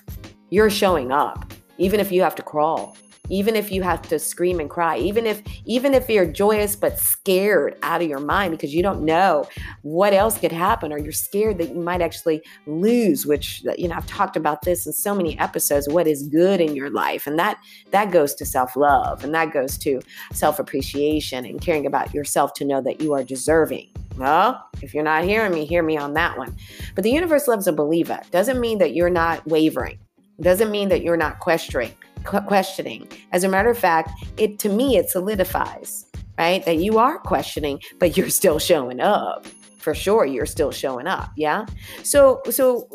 You're 0.50 0.70
showing 0.70 1.12
up, 1.12 1.52
even 1.78 2.00
if 2.00 2.12
you 2.12 2.22
have 2.22 2.34
to 2.36 2.42
crawl 2.42 2.96
even 3.28 3.56
if 3.56 3.70
you 3.70 3.82
have 3.82 4.02
to 4.02 4.18
scream 4.18 4.60
and 4.60 4.70
cry 4.70 4.96
even 4.98 5.26
if 5.26 5.42
even 5.64 5.94
if 5.94 6.08
you're 6.08 6.26
joyous 6.26 6.76
but 6.76 6.98
scared 6.98 7.76
out 7.82 8.02
of 8.02 8.08
your 8.08 8.20
mind 8.20 8.50
because 8.50 8.74
you 8.74 8.82
don't 8.82 9.02
know 9.02 9.46
what 9.82 10.12
else 10.12 10.38
could 10.38 10.52
happen 10.52 10.92
or 10.92 10.98
you're 10.98 11.12
scared 11.12 11.58
that 11.58 11.70
you 11.70 11.80
might 11.80 12.00
actually 12.00 12.42
lose 12.66 13.26
which 13.26 13.62
you 13.76 13.88
know 13.88 13.96
I've 13.96 14.06
talked 14.06 14.36
about 14.36 14.62
this 14.62 14.86
in 14.86 14.92
so 14.92 15.14
many 15.14 15.38
episodes 15.38 15.88
what 15.88 16.06
is 16.06 16.28
good 16.28 16.60
in 16.60 16.76
your 16.76 16.90
life 16.90 17.26
and 17.26 17.38
that 17.38 17.58
that 17.90 18.10
goes 18.10 18.34
to 18.34 18.46
self-love 18.46 19.24
and 19.24 19.34
that 19.34 19.52
goes 19.52 19.76
to 19.78 20.00
self-appreciation 20.32 21.44
and 21.44 21.60
caring 21.60 21.86
about 21.86 22.14
yourself 22.14 22.54
to 22.54 22.64
know 22.64 22.80
that 22.82 23.00
you 23.00 23.12
are 23.12 23.24
deserving 23.24 23.88
well, 24.18 24.66
if 24.80 24.94
you're 24.94 25.04
not 25.04 25.24
hearing 25.24 25.52
me, 25.52 25.66
hear 25.66 25.82
me 25.82 25.98
on 25.98 26.14
that 26.14 26.38
one. 26.38 26.56
But 26.94 27.04
the 27.04 27.10
universe 27.10 27.46
loves 27.46 27.66
a 27.66 27.72
believer. 27.72 28.18
Doesn't 28.30 28.58
mean 28.58 28.78
that 28.78 28.94
you're 28.94 29.10
not 29.10 29.46
wavering. 29.46 29.98
Doesn't 30.40 30.70
mean 30.70 30.88
that 30.90 31.02
you're 31.02 31.16
not 31.16 31.38
questioning 31.40 31.92
questioning. 32.26 33.08
As 33.32 33.44
a 33.44 33.48
matter 33.48 33.70
of 33.70 33.78
fact, 33.78 34.10
it 34.36 34.58
to 34.60 34.68
me 34.68 34.96
it 34.96 35.08
solidifies, 35.08 36.06
right? 36.38 36.64
That 36.64 36.78
you 36.78 36.98
are 36.98 37.18
questioning, 37.18 37.80
but 37.98 38.16
you're 38.16 38.30
still 38.30 38.58
showing 38.58 39.00
up. 39.00 39.46
For 39.78 39.94
sure, 39.94 40.26
you're 40.26 40.46
still 40.46 40.72
showing 40.72 41.06
up. 41.06 41.30
Yeah. 41.36 41.64
So, 42.02 42.42
so 42.50 42.88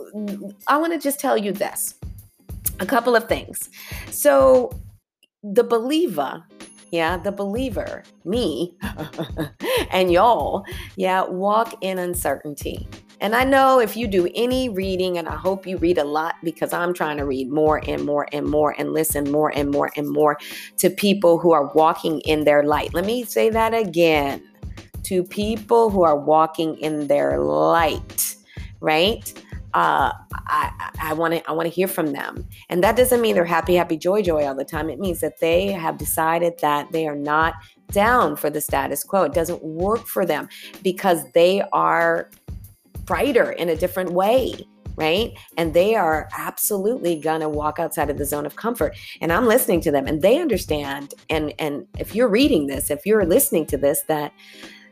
I 0.68 0.78
want 0.78 0.92
to 0.94 1.00
just 1.00 1.20
tell 1.20 1.38
you 1.38 1.54
this 1.54 1.96
a 2.80 2.86
couple 2.86 3.16
of 3.16 3.30
things. 3.30 3.70
So, 4.10 4.72
the 5.42 5.64
believer, 5.64 6.44
yeah, 6.92 7.18
the 7.18 7.32
believer, 7.32 8.04
me 8.26 8.76
and 9.92 10.12
y'all, 10.12 10.66
yeah, 10.98 11.24
walk 11.24 11.74
in 11.82 11.98
uncertainty. 11.98 12.88
And 13.22 13.36
I 13.36 13.44
know 13.44 13.80
if 13.80 13.96
you 13.96 14.08
do 14.08 14.28
any 14.34 14.68
reading, 14.68 15.20
and 15.20 15.30
I 15.30 15.36
hope 15.36 15.68
you 15.68 15.78
read 15.78 16.00
a 16.00 16.04
lot 16.04 16.36
because 16.44 16.74
I'm 16.74 16.92
trying 16.92 17.18
to 17.18 17.25
read 17.25 17.51
more 17.51 17.82
and 17.88 18.04
more 18.04 18.28
and 18.34 18.48
more 18.48 18.75
and 18.80 18.94
listen 18.94 19.32
more 19.32 19.56
and 19.56 19.70
more 19.70 19.92
and 19.96 20.10
more 20.10 20.40
to 20.78 20.90
people 20.90 21.38
who 21.38 21.51
are 21.51 21.68
walking 21.68 22.20
in 22.22 22.46
their 22.46 22.63
light. 22.63 22.96
Let 22.96 23.06
me 23.06 23.24
say 23.24 23.51
that 23.51 23.75
again 23.75 24.44
to 25.04 25.24
people 25.24 25.92
who 25.92 26.04
are 26.04 26.18
walking 26.18 26.78
in 26.78 27.08
their 27.08 27.38
light, 27.40 28.36
right? 28.80 29.32
Uh, 29.74 30.12
I 30.48 31.13
want 31.13 31.36
to 31.36 31.50
I 31.50 31.54
want 31.54 31.68
to 31.68 31.74
hear 31.74 31.88
from 31.88 32.12
them, 32.12 32.46
and 32.70 32.84
that 32.84 32.98
doesn't 32.98 33.22
mean 33.22 33.36
they're 33.36 33.46
happy, 33.46 33.75
happy, 33.75 33.98
joy, 33.98 34.22
joy 34.22 34.46
all 34.46 34.56
the 34.56 34.66
time. 34.66 34.90
It 34.90 35.00
means 35.00 35.22
that 35.22 35.40
they 35.40 35.68
have 35.68 35.98
decided 35.98 36.60
that 36.60 36.92
they 36.92 37.08
are 37.08 37.16
not 37.16 37.54
down 37.92 38.36
for 38.36 38.50
the 38.50 38.60
status 38.60 39.04
quo. 39.04 39.24
It 39.24 39.34
doesn't 39.34 39.63
work 39.63 40.08
for 40.08 40.25
them 40.25 40.50
because 40.82 41.24
they 41.34 41.62
are 41.72 42.30
brighter 43.05 43.51
in 43.51 43.70
a 43.70 43.75
different 43.75 44.12
way 44.12 44.55
right? 44.98 45.31
And 45.58 45.74
they 45.74 45.96
are 45.96 46.29
absolutely 46.38 47.20
gonna 47.20 47.50
walk 47.50 47.79
outside 47.79 48.10
of 48.10 48.17
the 48.17 48.25
zone 48.25 48.46
of 48.46 48.55
comfort. 48.55 48.96
And 49.22 49.31
I'm 49.31 49.46
listening 49.46 49.81
to 49.81 49.91
them 49.91 50.05
and 50.05 50.22
they 50.22 50.39
understand. 50.39 51.13
And 51.29 51.53
and 51.60 51.88
if 51.98 52.13
you're 52.13 52.27
reading 52.27 52.67
this, 52.67 52.91
if 52.91 53.05
you're 53.05 53.25
listening 53.25 53.65
to 53.67 53.77
this, 53.77 54.03
that 54.10 54.34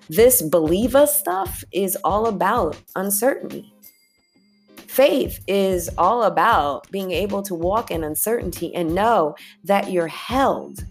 this 0.09 0.41
believe 0.41 0.95
us 0.95 1.19
stuff 1.19 1.63
is 1.71 1.95
all 2.03 2.27
about 2.27 2.77
uncertainty. 2.95 3.73
Faith 4.77 5.39
is 5.47 5.89
all 5.97 6.23
about 6.23 6.89
being 6.91 7.11
able 7.11 7.43
to 7.43 7.53
walk 7.53 7.91
in 7.91 8.03
uncertainty 8.03 8.73
and 8.73 8.95
know 8.95 9.35
that 9.63 9.91
you're 9.91 10.07
held. 10.07 10.83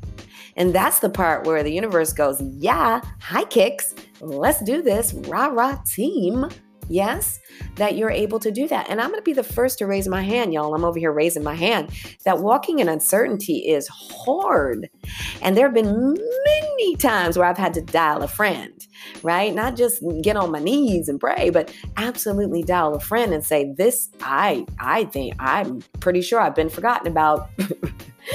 And 0.56 0.72
that's 0.72 1.00
the 1.00 1.10
part 1.10 1.46
where 1.46 1.62
the 1.62 1.72
universe 1.72 2.12
goes, 2.12 2.40
Yeah, 2.40 3.00
high 3.20 3.44
kicks, 3.44 3.94
let's 4.20 4.62
do 4.62 4.82
this, 4.82 5.14
rah 5.14 5.46
rah 5.46 5.76
team. 5.84 6.48
Yes, 6.88 7.38
that 7.76 7.97
you're 7.97 8.11
able 8.11 8.38
to 8.40 8.50
do 8.50 8.66
that. 8.68 8.88
And 8.88 9.00
I'm 9.00 9.09
going 9.09 9.21
to 9.21 9.25
be 9.25 9.33
the 9.33 9.42
first 9.42 9.78
to 9.78 9.87
raise 9.87 10.09
my 10.09 10.23
hand, 10.23 10.52
y'all. 10.52 10.75
I'm 10.75 10.85
over 10.85 10.99
here 10.99 11.12
raising 11.12 11.45
my 11.45 11.54
hand 11.54 11.90
that 12.25 12.38
walking 12.38 12.78
in 12.78 12.88
uncertainty 12.88 13.68
is 13.68 13.88
hard. 13.88 14.88
And 15.42 15.57
there 15.57 15.66
have 15.66 15.75
been 15.75 16.14
many 16.14 16.97
times 16.97 17.37
where 17.37 17.47
I've 17.47 17.59
had 17.59 17.75
to 17.75 17.83
dial 17.83 18.23
a 18.23 18.28
friend, 18.28 18.87
right? 19.23 19.54
Not 19.54 19.76
just 19.76 20.02
get 20.23 20.37
on 20.37 20.50
my 20.50 20.61
knees 20.61 21.09
and 21.09 21.21
pray, 21.21 21.50
but 21.50 21.73
absolutely 21.97 22.62
dial 22.62 22.95
a 22.95 23.00
friend 23.00 23.33
and 23.33 23.45
say, 23.45 23.73
This, 23.76 24.09
I, 24.23 24.66
I 24.78 25.04
think, 25.04 25.35
I'm 25.38 25.83
pretty 26.00 26.23
sure 26.23 26.40
I've 26.40 26.54
been 26.54 26.71
forgotten 26.71 27.07
about. 27.07 27.50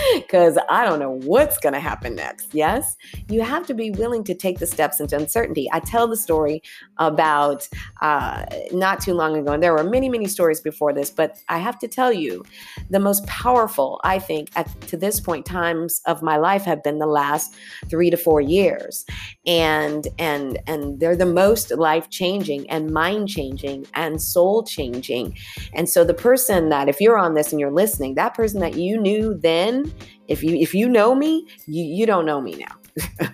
because 0.16 0.58
I 0.70 0.86
don't 0.86 1.00
know 1.00 1.20
what's 1.24 1.58
going 1.58 1.74
to 1.74 1.80
happen 1.80 2.16
next. 2.16 2.54
Yes, 2.54 2.96
you 3.30 3.42
have 3.42 3.66
to 3.68 3.74
be 3.74 3.92
willing 3.92 4.24
to 4.26 4.34
take 4.34 4.60
the 4.60 4.68
steps 4.68 5.00
into 5.00 5.16
uncertainty. 5.16 5.70
I 5.72 5.80
tell 5.80 6.08
the 6.08 6.18
story 6.18 6.62
about 6.98 7.68
uh, 8.02 8.46
not 8.72 9.02
too 9.02 9.14
long 9.14 9.38
ago, 9.38 9.54
and 9.54 9.64
there 9.64 9.74
were 9.74 9.84
many, 9.84 10.10
many 10.10 10.28
stories 10.28 10.62
before 10.62 10.94
this, 10.94 11.10
but 11.10 11.38
I 11.50 11.58
have 11.58 11.78
to 11.80 11.88
tell 11.88 12.12
you, 12.12 12.44
the 12.90 13.00
most 13.00 13.26
powerful, 13.28 14.00
I 14.04 14.20
think, 14.20 14.50
at, 14.56 14.70
to 14.88 14.98
this 14.98 15.20
point, 15.20 15.46
times 15.46 16.02
of 16.06 16.22
my 16.22 16.38
life 16.38 16.64
have 16.64 16.84
been 16.84 17.00
the 17.00 17.06
last 17.08 17.56
three 17.90 18.10
to 18.10 18.18
four 18.18 18.42
years, 18.42 19.06
and 19.46 20.08
and 20.18 20.60
and 20.68 21.00
they're 21.00 21.16
the 21.16 21.26
most 21.26 21.72
life 21.72 22.10
changing 22.10 22.70
and 22.70 22.92
mind 22.92 23.28
changing 23.30 23.86
and 23.94 24.22
soul 24.22 24.64
changing. 24.64 25.38
And 25.74 25.90
so 25.90 26.04
the 26.04 26.14
person 26.14 26.70
that, 26.70 26.90
if 26.90 27.02
you're 27.02 27.18
on 27.18 27.34
this 27.34 27.52
and 27.52 27.60
you're 27.60 27.72
listening, 27.72 28.16
that 28.16 28.34
person 28.34 28.60
that 28.62 28.76
you 28.76 29.00
knew 29.00 29.34
then 29.34 29.83
if 30.28 30.44
you 30.44 30.56
if 30.56 30.74
you 30.74 30.88
know 30.90 31.16
me, 31.16 31.48
you, 31.68 31.84
you 31.84 32.06
don't 32.06 32.26
know 32.26 32.42
me 32.42 32.56
now. 32.56 32.76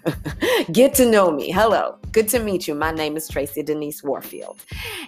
Get 0.71 0.93
to 0.95 1.09
know 1.09 1.31
me. 1.31 1.51
Hello. 1.51 1.97
Good 2.11 2.29
to 2.29 2.39
meet 2.39 2.67
you. 2.67 2.75
My 2.75 2.91
name 2.91 3.17
is 3.17 3.27
Tracy 3.27 3.63
Denise 3.63 4.03
Warfield. 4.03 4.63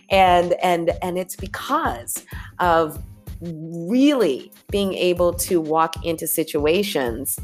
And 0.09 0.53
and 0.61 0.91
and 1.01 1.17
it's 1.17 1.35
because 1.35 2.25
of 2.59 3.01
really 3.41 4.51
being 4.69 4.93
able 4.93 5.33
to 5.33 5.59
walk 5.59 6.05
into 6.05 6.27
situations 6.27 7.39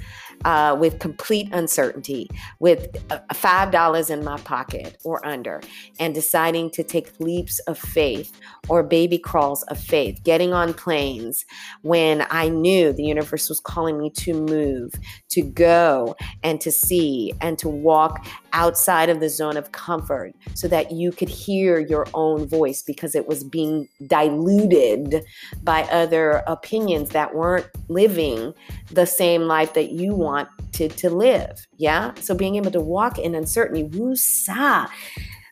uh, 0.46 0.76
with 0.80 1.00
complete 1.00 1.50
uncertainty, 1.54 2.30
with 2.60 2.92
$5 3.10 4.10
in 4.10 4.24
my 4.24 4.38
pocket 4.38 4.98
or 5.04 5.26
under, 5.26 5.62
and 6.00 6.14
deciding 6.14 6.70
to 6.72 6.84
take 6.84 7.20
leaps 7.20 7.60
of 7.62 7.78
faith 7.78 8.40
or 8.70 8.84
baby 8.84 9.18
crawls 9.18 9.64
of 9.64 9.80
faith, 9.80 10.20
getting 10.24 10.54
on 10.54 10.74
planes 10.74 11.46
when 11.82 12.26
I 12.30 12.50
knew 12.50 12.94
the 12.94 13.04
universe 13.04 13.50
was 13.50 13.60
calling 13.60 13.98
me 13.98 14.10
to 14.12 14.34
move, 14.34 14.94
to 15.30 15.42
go 15.42 16.16
and 16.44 16.60
to 16.62 16.72
see 16.72 17.34
and 17.42 17.58
to 17.60 17.70
walk 17.70 18.26
outside 18.54 19.10
of 19.10 19.20
the 19.20 19.30
zone 19.30 19.58
of 19.58 19.72
comfort 19.72 20.34
so 20.54 20.68
that 20.68 20.92
you 20.92 21.12
could 21.12 21.30
hear 21.30 21.80
your 21.80 22.08
own 22.14 22.48
voice 22.48 22.82
because 22.82 23.16
it 23.16 23.28
was 23.28 23.44
being 23.44 23.88
diluted 24.08 25.24
by 25.64 25.84
other 25.84 26.44
opinions 26.48 27.10
that 27.10 27.36
weren't 27.36 27.68
living 27.88 28.54
the 28.92 29.06
same 29.06 29.44
life 29.44 29.74
that 29.74 29.92
you 29.92 30.16
want 30.16 30.37
to, 30.74 30.90
to 30.90 31.10
live. 31.10 31.66
Yeah. 31.78 32.14
So 32.20 32.36
being 32.36 32.56
able 32.56 32.72
to 32.72 32.82
walk 32.82 33.18
in 33.18 33.36
uncertainty, 33.36 33.84
woo-sa. 33.84 34.88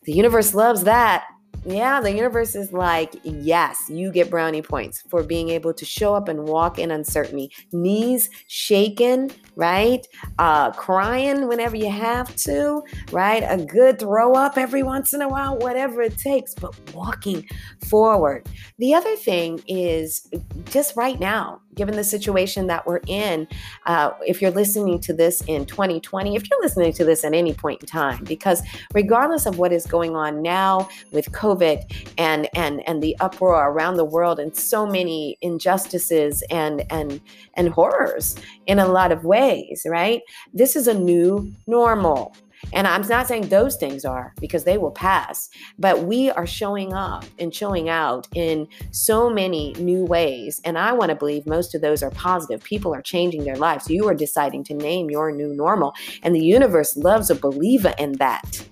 The 0.04 0.14
universe 0.14 0.54
loves 0.54 0.84
that. 0.84 1.26
Yeah, 1.68 2.00
the 2.00 2.12
universe 2.14 2.54
is 2.54 2.72
like, 2.72 3.16
yes, 3.24 3.86
you 3.90 4.12
get 4.12 4.30
brownie 4.30 4.62
points 4.62 5.02
for 5.10 5.24
being 5.24 5.50
able 5.50 5.74
to 5.74 5.84
show 5.84 6.14
up 6.14 6.28
and 6.28 6.48
walk 6.48 6.78
in 6.78 6.92
uncertainty. 6.92 7.50
Knees 7.72 8.30
shaken, 8.48 9.32
right? 9.56 10.06
Uh, 10.38 10.70
crying 10.74 11.48
whenever 11.48 11.76
you 11.76 11.90
have 11.90 12.36
to, 12.36 12.84
right? 13.12 13.42
A 13.42 13.66
good 13.66 13.98
throw 13.98 14.34
up 14.34 14.60
every 14.60 14.84
once 14.84 15.12
in 15.14 15.24
a 15.24 15.28
while, 15.28 15.58
whatever 15.58 16.04
it 16.04 16.20
takes, 16.20 16.54
but 16.54 16.76
walking 16.94 17.44
forward. 17.90 18.48
The 18.78 18.94
other 18.94 19.16
thing 19.16 19.60
is 19.68 20.30
just 20.66 20.96
right 20.96 21.20
now, 21.20 21.62
given 21.76 21.96
the 21.96 22.04
situation 22.04 22.68
that 22.68 22.86
we're 22.86 23.02
in, 23.08 23.48
uh, 23.86 24.12
if 24.22 24.42
you're 24.42 24.52
listening 24.52 25.00
to 25.02 25.14
this 25.14 25.42
in 25.48 25.66
2020, 25.66 26.36
if 26.36 26.50
you're 26.50 26.62
listening 26.62 26.94
to 26.94 27.06
this 27.06 27.24
at 27.24 27.34
any 27.34 27.54
point 27.54 27.82
in 27.82 27.88
time, 27.88 28.24
because 28.24 28.62
regardless 28.94 29.46
of 29.46 29.58
what 29.58 29.72
is 29.72 29.86
going 29.86 30.16
on 30.16 30.42
now 30.42 30.90
with 31.12 31.32
COVID 31.32 32.12
and 32.18 32.50
and 32.56 32.88
and 32.88 33.02
the 33.02 33.16
uproar 33.20 33.70
around 33.70 33.98
the 33.98 34.06
world 34.06 34.40
and 34.40 34.56
so 34.56 34.86
many 34.86 35.38
injustices 35.42 36.44
and 36.50 36.86
and 36.92 37.22
and 37.56 37.70
horrors 37.70 38.36
in 38.68 38.80
a 38.80 38.88
lot 38.88 39.12
of 39.12 39.24
ways, 39.24 39.86
right? 39.88 40.22
This 40.54 40.76
is 40.76 40.88
a 40.88 40.94
new 40.94 41.54
normal. 41.68 42.36
And 42.74 42.88
I'm 42.88 43.08
not 43.08 43.28
saying 43.28 43.50
those 43.50 43.76
things 43.78 44.06
are 44.06 44.34
because 44.40 44.64
they 44.64 44.78
will 44.78 44.92
pass, 44.92 45.50
but 45.78 46.04
we 46.04 46.32
are 46.32 46.48
showing 46.48 46.94
up 46.94 47.26
and 47.40 47.54
showing 47.54 47.90
out 47.90 48.28
in 48.34 48.68
so 48.92 49.30
many 49.30 49.74
new 49.74 50.06
ways. 50.06 50.62
And 50.66 50.78
I 50.78 50.94
want 50.94 51.10
to 51.10 51.16
believe 51.16 51.46
most 51.46 51.76
of 51.76 51.82
those 51.82 52.04
are 52.04 52.12
positive. 52.12 52.64
People 52.64 52.94
are 52.94 53.02
changing 53.02 53.44
their 53.44 53.56
lives. 53.56 53.90
You 53.90 54.08
are 54.08 54.16
deciding 54.16 54.64
to 54.66 54.74
name 54.74 55.10
your 55.10 55.32
new 55.32 55.54
normal. 55.54 55.94
And 56.24 56.36
the 56.36 56.44
universe 56.44 56.98
loves 56.98 57.30
a 57.30 57.36
believer 57.36 57.94
in 57.98 58.14
that, 58.14 58.66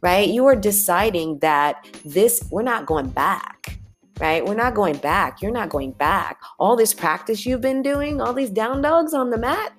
right? 0.00 0.28
You 0.28 0.46
are 0.46 0.56
deciding 0.56 1.38
that 1.40 1.86
this, 2.04 2.42
we're 2.50 2.62
not 2.62 2.86
going 2.86 3.08
back 3.08 3.78
right? 4.20 4.44
We're 4.44 4.54
not 4.54 4.74
going 4.74 4.96
back. 4.98 5.42
You're 5.42 5.52
not 5.52 5.68
going 5.68 5.92
back. 5.92 6.40
All 6.58 6.76
this 6.76 6.94
practice 6.94 7.44
you've 7.44 7.60
been 7.60 7.82
doing, 7.82 8.20
all 8.20 8.32
these 8.32 8.50
down 8.50 8.82
dogs 8.82 9.14
on 9.14 9.30
the 9.30 9.38
mat, 9.38 9.72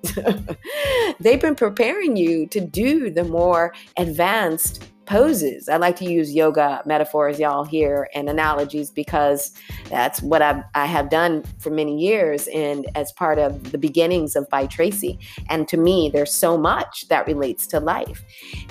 they've 1.20 1.40
been 1.40 1.54
preparing 1.54 2.16
you 2.16 2.46
to 2.48 2.60
do 2.60 3.10
the 3.10 3.24
more 3.24 3.74
advanced 3.96 4.88
poses. 5.08 5.70
I 5.70 5.78
like 5.78 5.96
to 5.96 6.04
use 6.04 6.34
yoga 6.34 6.82
metaphors, 6.84 7.40
y'all, 7.40 7.64
here 7.64 8.08
and 8.14 8.28
analogies 8.28 8.90
because 8.90 9.52
that's 9.88 10.20
what 10.20 10.42
I've, 10.42 10.62
I 10.74 10.84
have 10.84 11.08
done 11.08 11.44
for 11.58 11.70
many 11.70 11.98
years 11.98 12.46
and 12.48 12.86
as 12.94 13.10
part 13.12 13.38
of 13.38 13.72
the 13.72 13.78
beginnings 13.78 14.36
of 14.36 14.48
By 14.50 14.66
Tracy. 14.66 15.18
And 15.48 15.66
to 15.68 15.78
me, 15.78 16.10
there's 16.12 16.34
so 16.34 16.58
much 16.58 17.08
that 17.08 17.26
relates 17.26 17.66
to 17.68 17.80
life. 17.80 18.22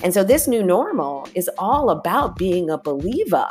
And 0.02 0.14
so 0.14 0.22
this 0.22 0.46
new 0.46 0.62
normal 0.62 1.28
is 1.34 1.50
all 1.58 1.90
about 1.90 2.36
being 2.36 2.70
a 2.70 2.78
believer 2.78 3.48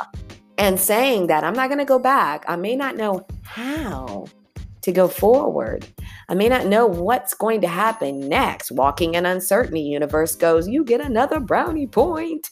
and 0.58 0.78
saying 0.78 1.28
that 1.28 1.44
I'm 1.44 1.54
not 1.54 1.68
going 1.68 1.78
to 1.78 1.84
go 1.84 1.98
back. 1.98 2.44
I 2.48 2.56
may 2.56 2.76
not 2.76 2.96
know 2.96 3.26
how 3.42 4.26
to 4.82 4.92
go 4.92 5.08
forward. 5.08 5.86
I 6.28 6.34
may 6.34 6.48
not 6.48 6.66
know 6.66 6.86
what's 6.86 7.34
going 7.34 7.60
to 7.62 7.68
happen 7.68 8.28
next. 8.28 8.70
Walking 8.70 9.14
in 9.14 9.24
uncertainty, 9.24 9.82
universe 9.82 10.34
goes, 10.34 10.68
you 10.68 10.84
get 10.84 11.00
another 11.00 11.40
brownie 11.40 11.86
point. 11.86 12.50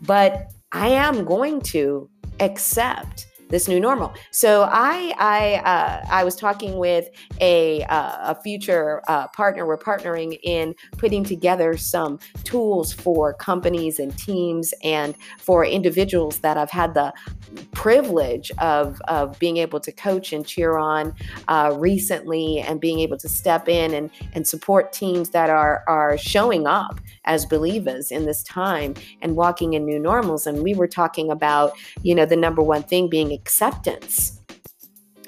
But 0.00 0.50
I 0.72 0.88
am 0.88 1.24
going 1.24 1.60
to 1.62 2.08
accept 2.40 3.26
this 3.52 3.68
new 3.68 3.78
normal. 3.78 4.12
So 4.30 4.62
I 4.62 5.14
I 5.18 5.54
uh, 5.56 6.06
I 6.10 6.24
was 6.24 6.34
talking 6.34 6.78
with 6.78 7.08
a 7.40 7.84
uh, 7.84 8.32
a 8.32 8.42
future 8.42 9.02
uh, 9.06 9.28
partner. 9.28 9.66
We're 9.66 9.78
partnering 9.78 10.38
in 10.42 10.74
putting 10.96 11.22
together 11.22 11.76
some 11.76 12.18
tools 12.44 12.92
for 12.92 13.34
companies 13.34 14.00
and 14.00 14.16
teams 14.18 14.72
and 14.82 15.14
for 15.38 15.64
individuals 15.64 16.38
that 16.38 16.56
I've 16.56 16.70
had 16.70 16.94
the 16.94 17.12
privilege 17.72 18.50
of 18.58 19.00
of 19.02 19.38
being 19.38 19.58
able 19.58 19.80
to 19.80 19.92
coach 19.92 20.32
and 20.32 20.46
cheer 20.46 20.78
on 20.78 21.14
uh, 21.48 21.76
recently, 21.78 22.58
and 22.58 22.80
being 22.80 23.00
able 23.00 23.18
to 23.18 23.28
step 23.28 23.68
in 23.68 23.92
and 23.92 24.10
and 24.32 24.48
support 24.48 24.92
teams 24.94 25.30
that 25.30 25.50
are 25.50 25.84
are 25.86 26.16
showing 26.16 26.66
up 26.66 27.00
as 27.26 27.44
believers 27.44 28.10
in 28.10 28.24
this 28.24 28.42
time 28.42 28.94
and 29.20 29.36
walking 29.36 29.74
in 29.74 29.84
new 29.84 29.98
normals. 29.98 30.46
And 30.46 30.62
we 30.62 30.74
were 30.74 30.88
talking 30.88 31.30
about 31.30 31.74
you 32.02 32.14
know 32.14 32.24
the 32.24 32.36
number 32.36 32.62
one 32.62 32.82
thing 32.82 33.10
being 33.10 33.41
acceptance 33.42 34.40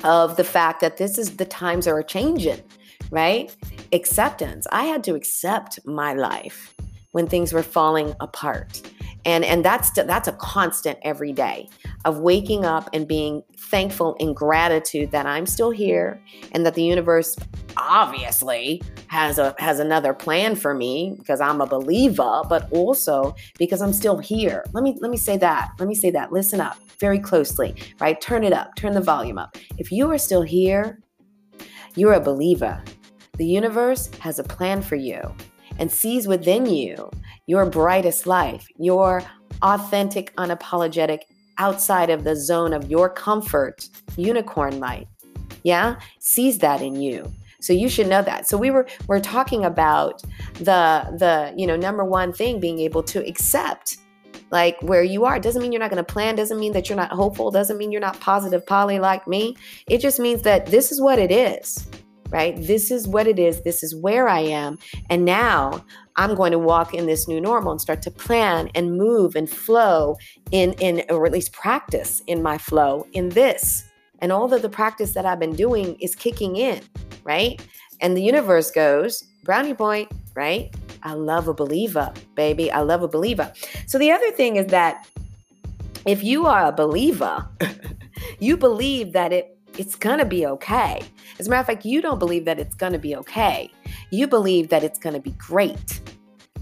of 0.04 0.36
the 0.36 0.44
fact 0.44 0.80
that 0.80 0.98
this 0.98 1.18
is 1.18 1.36
the 1.36 1.44
times 1.44 1.88
are 1.88 2.00
changing, 2.00 2.62
right? 3.10 3.54
Acceptance. 3.92 4.68
I 4.70 4.84
had 4.84 5.02
to 5.04 5.16
accept 5.16 5.80
my 5.84 6.14
life 6.14 6.74
when 7.10 7.26
things 7.26 7.52
were 7.52 7.64
falling 7.64 8.14
apart. 8.20 8.82
And 9.26 9.44
and 9.44 9.64
that's 9.64 9.90
that's 9.90 10.28
a 10.28 10.32
constant 10.32 10.98
every 11.02 11.32
day 11.32 11.68
of 12.04 12.18
waking 12.18 12.64
up 12.64 12.90
and 12.92 13.08
being 13.08 13.42
thankful 13.56 14.14
in 14.20 14.34
gratitude 14.34 15.10
that 15.12 15.26
I'm 15.26 15.46
still 15.46 15.70
here 15.70 16.20
and 16.52 16.66
that 16.66 16.74
the 16.74 16.82
universe 16.82 17.36
obviously 17.76 18.82
has 19.08 19.38
a 19.38 19.54
has 19.58 19.80
another 19.80 20.12
plan 20.12 20.56
for 20.56 20.74
me 20.74 21.14
because 21.18 21.40
I'm 21.40 21.60
a 21.60 21.66
believer, 21.66 22.42
but 22.48 22.70
also 22.70 23.34
because 23.58 23.80
I'm 23.80 23.92
still 23.92 24.18
here. 24.18 24.64
Let 24.72 24.84
me 24.84 24.96
let 25.00 25.10
me 25.10 25.16
say 25.16 25.36
that. 25.38 25.70
Let 25.78 25.88
me 25.88 25.94
say 25.94 26.10
that. 26.10 26.32
Listen 26.32 26.60
up 26.60 26.76
very 27.00 27.18
closely, 27.18 27.74
right? 28.00 28.20
Turn 28.20 28.44
it 28.44 28.52
up, 28.52 28.74
turn 28.76 28.92
the 28.92 29.00
volume 29.00 29.38
up. 29.38 29.56
If 29.78 29.90
you 29.90 30.10
are 30.10 30.18
still 30.18 30.42
here, 30.42 31.00
you're 31.96 32.14
a 32.14 32.20
believer. 32.20 32.82
The 33.36 33.46
universe 33.46 34.10
has 34.20 34.38
a 34.38 34.44
plan 34.44 34.80
for 34.80 34.96
you 34.96 35.34
and 35.78 35.90
sees 35.90 36.26
within 36.26 36.66
you 36.66 37.10
your 37.46 37.66
brightest 37.66 38.26
life, 38.26 38.66
your 38.76 39.22
authentic, 39.62 40.34
unapologetic 40.36 41.20
outside 41.58 42.10
of 42.10 42.24
the 42.24 42.36
zone 42.36 42.72
of 42.72 42.90
your 42.90 43.08
comfort, 43.08 43.88
unicorn 44.16 44.80
light, 44.80 45.06
yeah, 45.62 45.96
sees 46.18 46.58
that 46.58 46.82
in 46.82 47.00
you. 47.00 47.30
So 47.60 47.72
you 47.72 47.88
should 47.88 48.08
know 48.08 48.22
that. 48.22 48.46
So 48.46 48.58
we 48.58 48.70
were 48.70 48.86
we're 49.06 49.20
talking 49.20 49.64
about 49.64 50.22
the 50.54 51.06
the 51.18 51.54
you 51.56 51.66
know 51.66 51.76
number 51.76 52.04
one 52.04 52.32
thing 52.32 52.60
being 52.60 52.78
able 52.80 53.02
to 53.04 53.26
accept 53.26 53.96
like 54.50 54.80
where 54.82 55.02
you 55.02 55.24
are. 55.24 55.40
Doesn't 55.40 55.62
mean 55.62 55.72
you're 55.72 55.80
not 55.80 55.90
going 55.90 56.04
to 56.04 56.12
plan, 56.12 56.36
doesn't 56.36 56.60
mean 56.60 56.72
that 56.74 56.88
you're 56.88 56.96
not 56.96 57.10
hopeful, 57.10 57.50
doesn't 57.50 57.78
mean 57.78 57.90
you're 57.90 58.02
not 58.02 58.20
positive 58.20 58.66
Polly 58.66 58.98
like 58.98 59.26
me. 59.26 59.56
It 59.88 59.98
just 59.98 60.20
means 60.20 60.42
that 60.42 60.66
this 60.66 60.92
is 60.92 61.00
what 61.00 61.18
it 61.18 61.30
is. 61.30 61.88
Right? 62.30 62.56
This 62.56 62.90
is 62.90 63.06
what 63.06 63.26
it 63.26 63.38
is. 63.38 63.62
This 63.62 63.82
is 63.82 63.94
where 63.94 64.28
I 64.28 64.40
am. 64.40 64.78
And 65.10 65.24
now 65.24 65.84
I'm 66.16 66.34
going 66.34 66.52
to 66.52 66.58
walk 66.58 66.94
in 66.94 67.06
this 67.06 67.28
new 67.28 67.40
normal 67.40 67.72
and 67.72 67.80
start 67.80 68.02
to 68.02 68.10
plan 68.10 68.70
and 68.74 68.96
move 68.96 69.36
and 69.36 69.48
flow 69.48 70.16
in 70.50 70.72
in 70.74 71.04
or 71.10 71.26
at 71.26 71.32
least 71.32 71.52
practice 71.52 72.22
in 72.26 72.42
my 72.42 72.58
flow 72.58 73.06
in 73.12 73.30
this. 73.30 73.84
And 74.20 74.32
all 74.32 74.52
of 74.52 74.62
the 74.62 74.68
practice 74.68 75.12
that 75.12 75.26
I've 75.26 75.40
been 75.40 75.54
doing 75.54 75.96
is 76.00 76.14
kicking 76.14 76.56
in, 76.56 76.80
right? 77.24 77.60
And 78.00 78.16
the 78.16 78.22
universe 78.22 78.70
goes, 78.70 79.24
brownie 79.44 79.74
point, 79.74 80.10
right? 80.34 80.74
I 81.02 81.12
love 81.14 81.48
a 81.48 81.54
believer, 81.54 82.12
baby. 82.34 82.70
I 82.70 82.80
love 82.80 83.02
a 83.02 83.08
believer. 83.08 83.52
So 83.86 83.98
the 83.98 84.10
other 84.10 84.30
thing 84.32 84.56
is 84.56 84.66
that 84.68 85.06
if 86.06 86.22
you 86.22 86.46
are 86.46 86.66
a 86.66 86.72
believer, 86.72 87.46
you 88.38 88.56
believe 88.56 89.12
that 89.12 89.32
it 89.32 89.53
it's 89.78 89.94
going 89.94 90.18
to 90.18 90.24
be 90.24 90.46
okay. 90.46 91.00
As 91.38 91.46
a 91.46 91.50
matter 91.50 91.60
of 91.60 91.66
fact, 91.66 91.84
you 91.84 92.00
don't 92.00 92.18
believe 92.18 92.44
that 92.44 92.58
it's 92.58 92.74
going 92.74 92.92
to 92.92 92.98
be 92.98 93.16
okay. 93.16 93.70
You 94.10 94.26
believe 94.26 94.68
that 94.68 94.84
it's 94.84 94.98
going 94.98 95.14
to 95.14 95.20
be 95.20 95.32
great, 95.32 96.00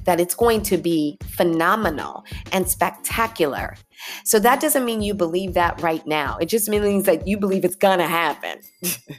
that 0.05 0.21
it's 0.21 0.35
going 0.35 0.63
to 0.63 0.77
be 0.77 1.19
phenomenal 1.29 2.25
and 2.53 2.69
spectacular. 2.69 3.77
So 4.25 4.39
that 4.41 4.61
doesn't 4.61 4.85
mean 4.85 5.03
you 5.03 5.15
believe 5.15 5.55
that 5.55 5.81
right 5.83 6.05
now. 6.07 6.39
It 6.39 6.47
just 6.47 6.69
means 6.69 7.05
that 7.05 7.27
you 7.29 7.37
believe 7.37 7.65
it's 7.65 7.77
going 7.77 7.99
to 7.99 8.09
happen. 8.09 8.61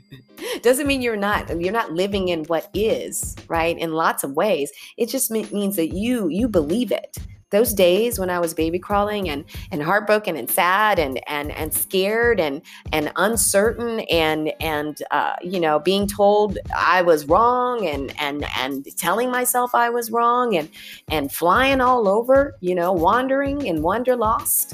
doesn't 0.62 0.88
mean 0.88 1.02
you're 1.02 1.16
not 1.16 1.50
you're 1.62 1.72
not 1.72 1.94
living 1.94 2.28
in 2.30 2.44
what 2.46 2.70
is, 2.74 3.36
right? 3.48 3.78
In 3.78 3.94
lots 3.94 4.24
of 4.24 4.34
ways. 4.34 4.72
It 4.98 5.08
just 5.08 5.32
means 5.32 5.76
that 5.78 5.94
you 5.94 6.28
you 6.28 6.50
believe 6.50 6.92
it 6.92 7.18
those 7.54 7.74
days 7.74 8.20
when 8.20 8.30
I 8.30 8.40
was 8.40 8.54
baby 8.54 8.80
crawling 8.80 9.30
and 9.30 9.46
and 9.72 9.82
heartbroken 9.82 10.36
and 10.36 10.50
sad 10.50 11.00
and 11.00 11.22
and 11.30 11.52
and 11.52 11.74
scared 11.74 12.40
and 12.40 12.62
and 12.92 13.14
uncertain 13.16 14.02
and 14.12 14.52
and 14.60 15.02
uh, 15.12 15.36
you 15.42 15.60
know 15.62 15.80
being 15.80 16.08
told 16.08 16.58
I 16.76 17.02
was 17.04 17.26
wrong 17.26 17.88
and 17.88 18.14
and 18.20 18.46
and 18.58 18.86
telling 18.98 19.32
myself 19.32 19.74
I 19.74 19.90
was 19.90 20.12
wrong 20.12 20.58
and 20.58 20.68
and 21.10 21.32
flying 21.32 21.80
all 21.80 22.08
over, 22.08 22.56
you 22.60 22.76
know, 22.76 22.92
wandering 22.92 23.70
and 23.70 23.80
wanderlost 23.80 24.74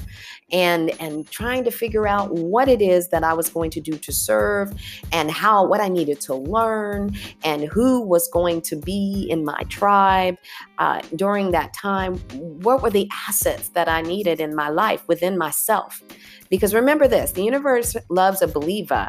and 0.52 0.92
and 1.00 1.30
trying 1.30 1.64
to 1.64 1.72
figure 1.72 2.08
out 2.08 2.32
what 2.32 2.68
it 2.68 2.82
is 2.82 3.10
that 3.10 3.24
I 3.24 3.34
was 3.34 3.50
going 3.50 3.72
to 3.72 3.82
do 3.82 3.94
to 3.94 4.12
serve 4.12 4.74
and 5.12 5.32
how 5.32 5.66
what 5.66 5.82
I 5.82 5.90
needed 5.90 6.22
to 6.22 6.36
learn 6.36 7.16
and 7.44 7.64
who 7.64 8.02
was 8.02 8.28
going 8.30 8.62
to 8.64 8.76
be 8.76 9.28
in 9.30 9.44
my 9.44 9.62
tribe 9.70 10.38
uh, 10.78 11.02
during 11.16 11.52
that 11.52 11.74
time. 11.74 12.18
What 12.62 12.82
were 12.82 12.90
the 12.90 13.10
assets 13.28 13.70
that 13.70 13.88
I 13.88 14.02
needed 14.02 14.40
in 14.40 14.56
my 14.56 14.70
life 14.70 15.08
within 15.08 15.38
myself? 15.38 16.04
Because 16.50 16.74
remember 16.74 17.08
this: 17.08 17.32
the 17.32 17.44
universe 17.44 17.96
loves 18.10 18.42
a 18.42 18.48
believer. 18.48 19.08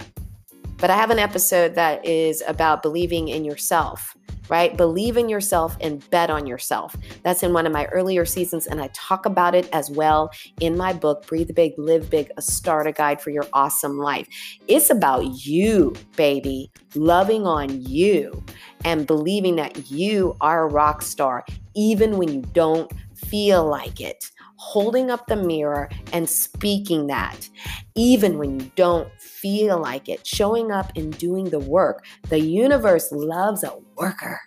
But 0.81 0.91
I 0.91 0.97
have 0.97 1.11
an 1.11 1.19
episode 1.19 1.75
that 1.75 2.05
is 2.05 2.43
about 2.47 2.83
believing 2.83 3.29
in 3.29 3.45
yourself 3.45 4.17
right? 4.51 4.77
Believe 4.77 5.17
in 5.17 5.29
yourself 5.29 5.77
and 5.81 6.09
bet 6.11 6.29
on 6.29 6.47
yourself. 6.47 6.97
That's 7.23 7.43
in 7.43 7.53
one 7.53 7.67
of 7.67 7.73
my 7.73 7.87
earlier 7.87 8.27
seasons, 8.27 8.67
and 8.67 8.83
I 8.83 8.91
talk 8.93 9.25
about 9.25 9.55
it 9.55 9.69
as 9.73 9.91
well 9.91 10.31
in 10.61 10.77
my 10.77 10.93
book, 10.93 11.27
Breathe 11.27 11.55
Big, 11.55 11.73
Live 11.79 12.11
Big, 12.11 12.31
a 12.37 12.43
starter 12.43 12.93
guide 12.93 13.23
for 13.23 13.31
your 13.31 13.47
awesome 13.53 13.99
life. 13.99 14.29
It's 14.67 14.91
about 14.91 15.47
you, 15.47 15.95
baby, 16.17 16.71
loving 16.95 17.47
on 17.47 17.81
you 17.81 18.43
and 18.85 19.07
believing 19.07 19.57
that 19.57 19.91
you 19.91 20.37
are 20.41 20.65
a 20.65 20.69
rock 20.69 21.03
star, 21.03 21.45
even 21.75 22.19
when 22.19 22.33
you 22.33 22.43
don't 22.53 22.91
feel 23.27 23.65
like 23.65 24.01
it 24.01 24.31
holding 24.61 25.11
up 25.11 25.27
the 25.27 25.37
mirror 25.37 25.89
and 26.13 26.29
speaking 26.29 27.07
that, 27.07 27.49
even 27.97 28.37
when 28.37 28.61
you 28.61 28.71
don't 28.77 29.11
feel 29.19 29.81
like 29.81 30.07
it, 30.07 30.27
showing 30.27 30.71
up 30.71 30.93
and 30.97 31.17
doing 31.17 31.49
the 31.49 31.59
work. 31.59 32.05
The 32.29 32.39
universe 32.39 33.11
loves 33.11 33.65
a 33.65 33.73
worker, 33.97 34.39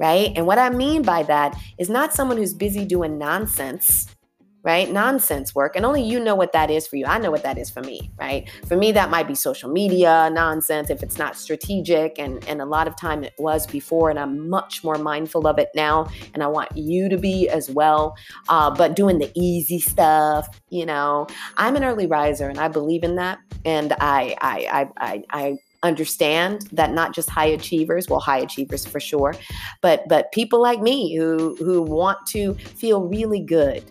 right? 0.00 0.32
And 0.34 0.48
what 0.48 0.58
I 0.58 0.70
mean 0.70 1.02
by 1.02 1.22
that 1.24 1.56
is 1.78 1.88
not 1.88 2.12
someone 2.12 2.38
who's 2.38 2.54
busy 2.54 2.84
doing 2.84 3.18
nonsense 3.18 4.08
right? 4.66 4.90
Nonsense 4.90 5.54
work. 5.54 5.76
And 5.76 5.86
only 5.86 6.02
you 6.02 6.18
know 6.18 6.34
what 6.34 6.52
that 6.52 6.72
is 6.72 6.88
for 6.88 6.96
you. 6.96 7.06
I 7.06 7.18
know 7.18 7.30
what 7.30 7.44
that 7.44 7.56
is 7.56 7.70
for 7.70 7.82
me, 7.82 8.10
right? 8.18 8.50
For 8.66 8.76
me, 8.76 8.90
that 8.92 9.10
might 9.10 9.28
be 9.28 9.36
social 9.36 9.70
media 9.70 10.28
nonsense 10.32 10.90
if 10.90 11.04
it's 11.04 11.18
not 11.18 11.36
strategic. 11.36 12.18
And, 12.18 12.44
and 12.48 12.60
a 12.60 12.64
lot 12.64 12.88
of 12.88 12.96
time 12.96 13.22
it 13.22 13.32
was 13.38 13.64
before, 13.64 14.10
and 14.10 14.18
I'm 14.18 14.50
much 14.50 14.82
more 14.82 14.98
mindful 14.98 15.46
of 15.46 15.60
it 15.60 15.68
now. 15.76 16.10
And 16.34 16.42
I 16.42 16.48
want 16.48 16.76
you 16.76 17.08
to 17.08 17.16
be 17.16 17.48
as 17.48 17.70
well. 17.70 18.16
Uh, 18.48 18.68
but 18.74 18.96
doing 18.96 19.20
the 19.20 19.30
easy 19.36 19.78
stuff, 19.78 20.48
you 20.68 20.84
know, 20.84 21.28
I'm 21.56 21.76
an 21.76 21.84
early 21.84 22.08
riser 22.08 22.48
and 22.48 22.58
I 22.58 22.66
believe 22.66 23.04
in 23.04 23.14
that. 23.16 23.38
And 23.64 23.92
I, 24.00 24.36
I, 24.40 24.88
I, 25.00 25.06
I, 25.06 25.22
I 25.30 25.56
understand 25.82 26.62
that 26.72 26.90
not 26.92 27.14
just 27.14 27.30
high 27.30 27.46
achievers 27.46 28.08
well 28.08 28.18
high 28.18 28.38
achievers 28.38 28.84
for 28.86 28.98
sure 28.98 29.34
but 29.82 30.02
but 30.08 30.32
people 30.32 30.60
like 30.60 30.80
me 30.80 31.14
who 31.14 31.54
who 31.56 31.82
want 31.82 32.18
to 32.26 32.54
feel 32.54 33.04
really 33.04 33.40
good 33.40 33.84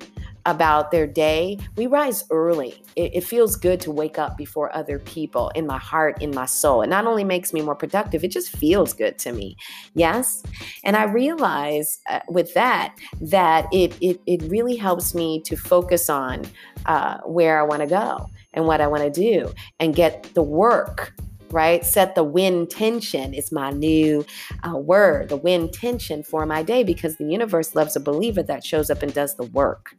about 0.45 0.91
their 0.91 1.07
day, 1.07 1.57
we 1.75 1.87
rise 1.87 2.23
early. 2.29 2.83
It, 2.95 3.15
it, 3.15 3.23
feels 3.23 3.55
good 3.55 3.79
to 3.81 3.91
wake 3.91 4.19
up 4.19 4.37
before 4.37 4.73
other 4.75 4.99
people 4.99 5.49
in 5.55 5.65
my 5.65 5.77
heart, 5.77 6.21
in 6.21 6.31
my 6.31 6.45
soul. 6.45 6.81
It 6.83 6.87
not 6.87 7.07
only 7.07 7.23
makes 7.23 7.51
me 7.51 7.61
more 7.61 7.75
productive, 7.75 8.23
it 8.23 8.31
just 8.31 8.55
feels 8.55 8.93
good 8.93 9.17
to 9.19 9.31
me. 9.31 9.57
Yes. 9.95 10.43
And 10.83 10.95
I 10.95 11.03
realize 11.03 11.99
uh, 12.09 12.19
with 12.29 12.53
that, 12.53 12.95
that 13.21 13.65
it, 13.73 13.95
it, 14.01 14.21
it 14.27 14.43
really 14.43 14.75
helps 14.75 15.15
me 15.15 15.41
to 15.45 15.55
focus 15.55 16.09
on 16.09 16.43
uh, 16.85 17.17
where 17.25 17.59
I 17.59 17.63
want 17.63 17.81
to 17.81 17.87
go 17.87 18.29
and 18.53 18.65
what 18.65 18.81
I 18.81 18.87
want 18.87 19.03
to 19.03 19.09
do 19.09 19.51
and 19.79 19.95
get 19.95 20.31
the 20.35 20.43
work 20.43 21.13
right? 21.51 21.85
Set 21.85 22.15
the 22.15 22.23
win 22.23 22.67
tension 22.67 23.33
is 23.33 23.51
my 23.51 23.71
new 23.71 24.25
uh, 24.67 24.77
word, 24.77 25.29
the 25.29 25.37
win 25.37 25.69
tension 25.71 26.23
for 26.23 26.45
my 26.45 26.63
day 26.63 26.83
because 26.83 27.17
the 27.17 27.25
universe 27.25 27.75
loves 27.75 27.95
a 27.95 27.99
believer 27.99 28.43
that 28.43 28.65
shows 28.65 28.89
up 28.89 29.01
and 29.03 29.13
does 29.13 29.35
the 29.35 29.43
work. 29.43 29.95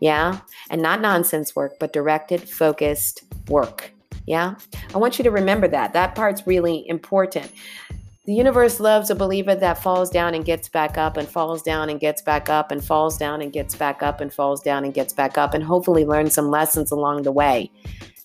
Yeah. 0.00 0.40
And 0.70 0.82
not 0.82 1.00
nonsense 1.00 1.54
work, 1.54 1.74
but 1.78 1.92
directed, 1.92 2.48
focused 2.48 3.24
work. 3.48 3.92
Yeah. 4.26 4.54
I 4.94 4.98
want 4.98 5.18
you 5.18 5.24
to 5.24 5.30
remember 5.30 5.68
that. 5.68 5.92
That 5.92 6.14
part's 6.14 6.46
really 6.46 6.88
important. 6.88 7.50
The 8.26 8.32
universe 8.32 8.80
loves 8.80 9.10
a 9.10 9.14
believer 9.14 9.54
that 9.54 9.82
falls 9.82 10.08
down 10.08 10.34
and 10.34 10.46
gets 10.46 10.66
back 10.70 10.96
up 10.96 11.18
and 11.18 11.28
falls 11.28 11.62
down 11.62 11.90
and 11.90 12.00
gets 12.00 12.22
back 12.22 12.48
up 12.48 12.70
and 12.70 12.82
falls 12.82 13.18
down 13.18 13.42
and 13.42 13.52
gets 13.52 13.74
back 13.74 14.02
up 14.02 14.22
and 14.22 14.32
falls 14.32 14.62
down 14.62 14.84
and 14.84 14.94
gets 14.94 15.12
back 15.12 15.36
up 15.36 15.52
and 15.52 15.62
hopefully 15.62 16.06
learns 16.06 16.32
some 16.32 16.50
lessons 16.50 16.90
along 16.90 17.22
the 17.22 17.32
way. 17.32 17.70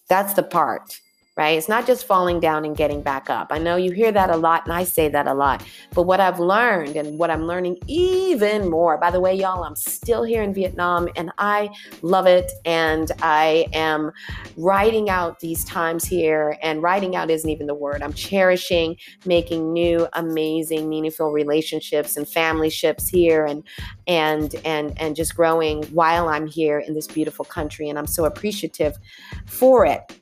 That's 0.08 0.36
the 0.36 0.44
part 0.44 1.02
right? 1.40 1.58
It's 1.58 1.70
not 1.70 1.88
just 1.88 2.06
falling 2.06 2.42
down 2.42 2.66
and 2.66 2.76
getting 2.76 3.02
back 3.02 3.30
up. 3.30 3.48
I 3.50 3.60
know 3.60 3.78
you 3.78 3.92
hear 3.92 4.12
that 4.12 4.30
a 4.30 4.36
lot, 4.36 4.66
and 4.66 4.74
I 4.74 4.84
say 4.84 5.08
that 5.08 5.26
a 5.26 5.34
lot. 5.34 5.64
But 5.94 6.04
what 6.04 6.20
I've 6.20 6.38
learned 6.38 6.98
and 6.98 7.18
what 7.18 7.32
I'm 7.32 7.48
learning 7.48 7.78
even 7.88 8.70
more, 8.70 8.98
by 8.98 9.10
the 9.10 9.22
way, 9.22 9.36
y'all, 9.36 9.64
I'm 9.64 9.78
still 9.78 10.24
here 10.24 10.44
in 10.44 10.54
Vietnam 10.54 11.08
and 11.16 11.32
I 11.38 11.70
love 12.02 12.28
it. 12.28 12.52
And 12.66 13.10
I 13.22 13.68
am 13.72 14.12
writing 14.58 15.10
out 15.10 15.40
these 15.40 15.64
times 15.64 16.04
here, 16.04 16.58
and 16.62 16.84
writing 16.84 17.16
out 17.16 17.32
isn't 17.32 17.50
even 17.50 17.68
the 17.68 17.74
word. 17.74 18.04
I'm 18.04 18.12
cherishing 18.12 18.98
making 19.26 19.72
new, 19.72 20.10
amazing, 20.12 20.90
meaningful 20.90 21.32
relationships 21.32 22.18
and 22.18 22.28
family 22.28 22.70
ships 22.70 23.08
here 23.08 23.46
and 23.46 23.64
and 24.08 24.56
and 24.66 24.92
and 25.00 25.16
just 25.16 25.38
growing 25.38 25.84
while 25.84 26.28
I'm 26.28 26.48
here 26.48 26.80
in 26.80 26.96
this 26.96 27.08
beautiful 27.08 27.46
country. 27.46 27.88
And 27.88 27.98
I'm 27.98 28.08
so 28.08 28.26
appreciative 28.26 28.98
for 29.46 29.86
it 29.86 30.19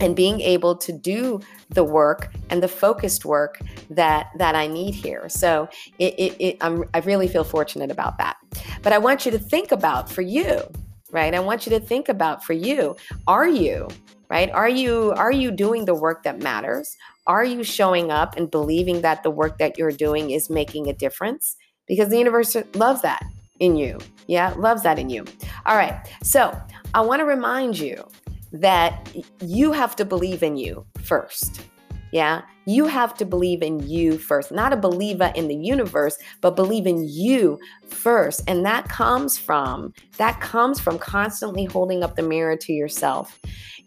and 0.00 0.14
being 0.14 0.40
able 0.40 0.76
to 0.76 0.92
do 0.92 1.40
the 1.70 1.84
work 1.84 2.32
and 2.50 2.62
the 2.62 2.68
focused 2.68 3.24
work 3.24 3.60
that 3.90 4.30
that 4.36 4.54
I 4.54 4.66
need 4.66 4.94
here. 4.94 5.28
So 5.28 5.68
it, 5.98 6.14
it, 6.18 6.36
it 6.38 6.56
I 6.60 6.98
really 7.00 7.28
feel 7.28 7.44
fortunate 7.44 7.90
about 7.90 8.18
that. 8.18 8.36
But 8.82 8.92
I 8.92 8.98
want 8.98 9.24
you 9.24 9.32
to 9.32 9.38
think 9.38 9.72
about 9.72 10.10
for 10.10 10.22
you, 10.22 10.62
right? 11.10 11.34
I 11.34 11.40
want 11.40 11.66
you 11.66 11.70
to 11.70 11.80
think 11.80 12.08
about 12.08 12.44
for 12.44 12.52
you. 12.52 12.96
Are 13.26 13.48
you 13.48 13.88
right? 14.30 14.50
Are 14.50 14.68
you 14.68 15.12
are 15.16 15.32
you 15.32 15.50
doing 15.50 15.84
the 15.84 15.94
work 15.94 16.22
that 16.24 16.42
matters? 16.42 16.96
Are 17.26 17.44
you 17.44 17.62
showing 17.62 18.10
up 18.10 18.36
and 18.36 18.50
believing 18.50 19.02
that 19.02 19.22
the 19.22 19.30
work 19.30 19.58
that 19.58 19.78
you're 19.78 19.92
doing 19.92 20.30
is 20.30 20.48
making 20.48 20.88
a 20.88 20.92
difference? 20.92 21.56
Because 21.86 22.08
the 22.08 22.18
universe 22.18 22.56
loves 22.74 23.02
that 23.02 23.22
in 23.60 23.76
you. 23.76 23.98
Yeah, 24.26 24.54
loves 24.56 24.82
that 24.82 24.98
in 24.98 25.10
you. 25.10 25.24
All 25.66 25.76
right. 25.76 26.06
So, 26.22 26.58
I 26.94 27.00
want 27.00 27.20
to 27.20 27.24
remind 27.24 27.78
you 27.78 28.06
that 28.52 29.14
you 29.40 29.72
have 29.72 29.96
to 29.96 30.04
believe 30.04 30.42
in 30.42 30.56
you 30.56 30.86
first. 31.02 31.62
Yeah, 32.12 32.42
You 32.68 32.84
have 32.86 33.14
to 33.14 33.24
believe 33.24 33.62
in 33.62 33.80
you 33.88 34.18
first, 34.18 34.52
not 34.52 34.74
a 34.74 34.76
believer 34.76 35.32
in 35.34 35.48
the 35.48 35.56
universe, 35.56 36.18
but 36.42 36.54
believe 36.54 36.86
in 36.86 37.08
you 37.08 37.58
first. 37.86 38.42
And 38.46 38.62
that 38.66 38.90
comes 38.90 39.38
from 39.38 39.94
that 40.18 40.40
comes 40.40 40.78
from 40.78 40.98
constantly 40.98 41.64
holding 41.64 42.02
up 42.02 42.14
the 42.14 42.22
mirror 42.22 42.56
to 42.56 42.72
yourself 42.74 43.38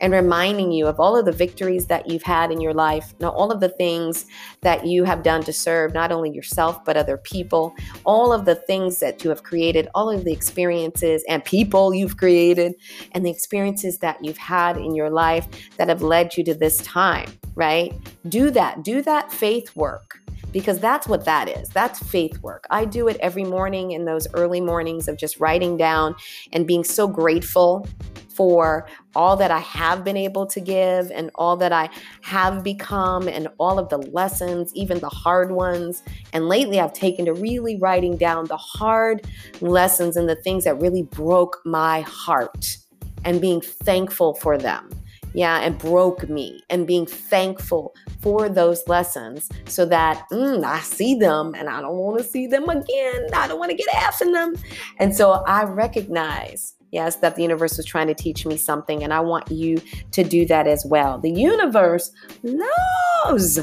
and 0.02 0.12
reminding 0.12 0.72
you 0.72 0.88
of 0.88 1.00
all 1.00 1.16
of 1.16 1.26
the 1.26 1.32
victories 1.32 1.86
that 1.86 2.10
you've 2.10 2.24
had 2.24 2.52
in 2.52 2.60
your 2.60 2.74
life, 2.74 3.14
now 3.20 3.30
all 3.30 3.52
of 3.52 3.60
the 3.60 3.70
things 3.70 4.26
that 4.62 4.86
you 4.88 5.04
have 5.04 5.22
done 5.22 5.44
to 5.44 5.54
serve 5.54 5.94
not 5.94 6.12
only 6.12 6.32
yourself 6.32 6.84
but 6.84 6.98
other 6.98 7.18
people, 7.18 7.76
all 8.04 8.34
of 8.34 8.46
the 8.46 8.56
things 8.56 9.00
that 9.00 9.24
you 9.24 9.30
have 9.30 9.44
created, 9.44 9.88
all 9.94 10.10
of 10.10 10.26
the 10.26 10.34
experiences 10.34 11.24
and 11.30 11.46
people 11.46 11.94
you've 11.94 12.18
created, 12.18 12.74
and 13.12 13.26
the 13.26 13.30
experiences 13.30 14.00
that 14.00 14.18
you've 14.24 14.38
had 14.38 14.76
in 14.76 14.96
your 14.96 15.12
life 15.12 15.48
that 15.78 15.88
have 15.88 16.02
led 16.02 16.36
you 16.36 16.44
to 16.44 16.56
this 16.56 16.78
time, 16.80 17.30
right? 17.54 17.94
Do 18.28 18.50
that. 18.52 18.71
Do 18.84 19.02
that 19.02 19.32
faith 19.32 19.76
work 19.76 20.20
because 20.52 20.80
that's 20.80 21.08
what 21.08 21.26
that 21.26 21.48
is. 21.50 21.70
That's 21.70 22.00
faith 22.00 22.42
work. 22.42 22.66
I 22.70 22.86
do 22.86 23.08
it 23.08 23.18
every 23.20 23.44
morning 23.44 23.92
in 23.92 24.06
those 24.06 24.28
early 24.34 24.62
mornings 24.62 25.08
of 25.08 25.18
just 25.18 25.40
writing 25.40 25.78
down 25.78 26.16
and 26.52 26.68
being 26.68 26.84
so 26.84 27.08
grateful 27.08 27.88
for 28.30 28.88
all 29.16 29.36
that 29.38 29.52
I 29.52 29.60
have 29.60 30.04
been 30.04 30.18
able 30.18 30.46
to 30.48 30.60
give 30.60 31.12
and 31.12 31.30
all 31.36 31.58
that 31.58 31.72
I 31.72 31.90
have 32.22 32.64
become 32.64 33.28
and 33.28 33.48
all 33.60 33.78
of 33.78 33.90
the 33.90 33.98
lessons, 33.98 34.74
even 34.74 35.00
the 35.00 35.10
hard 35.10 35.52
ones. 35.52 36.02
And 36.34 36.48
lately, 36.48 36.80
I've 36.80 36.94
taken 36.94 37.26
to 37.26 37.34
really 37.34 37.78
writing 37.78 38.18
down 38.18 38.46
the 38.46 38.58
hard 38.58 39.28
lessons 39.60 40.16
and 40.16 40.30
the 40.30 40.36
things 40.36 40.64
that 40.64 40.80
really 40.80 41.04
broke 41.04 41.62
my 41.66 42.02
heart 42.02 42.78
and 43.26 43.40
being 43.40 43.62
thankful 43.62 44.34
for 44.36 44.58
them. 44.58 44.90
Yeah, 45.34 45.60
and 45.60 45.78
broke 45.78 46.28
me 46.30 46.62
and 46.70 46.86
being 46.86 47.06
thankful 47.06 47.96
for 48.20 48.50
those 48.50 48.88
lessons 48.88 49.50
so 49.66 49.86
that 49.86 50.26
mm, 50.32 50.64
I 50.64 50.80
see 50.82 51.16
them 51.16 51.56
and 51.56 51.70
I 51.70 51.82
don't 51.82 51.96
want 51.96 52.18
to 52.18 52.24
see 52.24 52.48
them 52.48 52.68
again. 52.68 53.28
I 53.34 53.48
don't 53.48 53.60
want 53.60 53.72
to 53.72 53.78
get 53.78 53.94
after 53.96 54.30
them. 54.30 54.56
And 55.00 55.16
so 55.16 55.32
I 55.32 55.64
recognize 55.64 56.76
Yes, 56.92 57.16
that 57.18 57.38
the 57.38 57.42
universe 57.42 57.78
was 57.78 57.86
trying 57.86 58.08
to 58.08 58.14
teach 58.14 58.46
me 58.46 58.58
something, 58.58 59.02
and 59.02 59.14
I 59.14 59.22
want 59.22 59.50
you 59.50 59.82
to 60.12 60.24
do 60.26 60.46
that 60.48 60.68
as 60.68 60.86
well. 60.86 61.18
The 61.18 61.32
universe 61.32 62.12
loves 62.44 63.60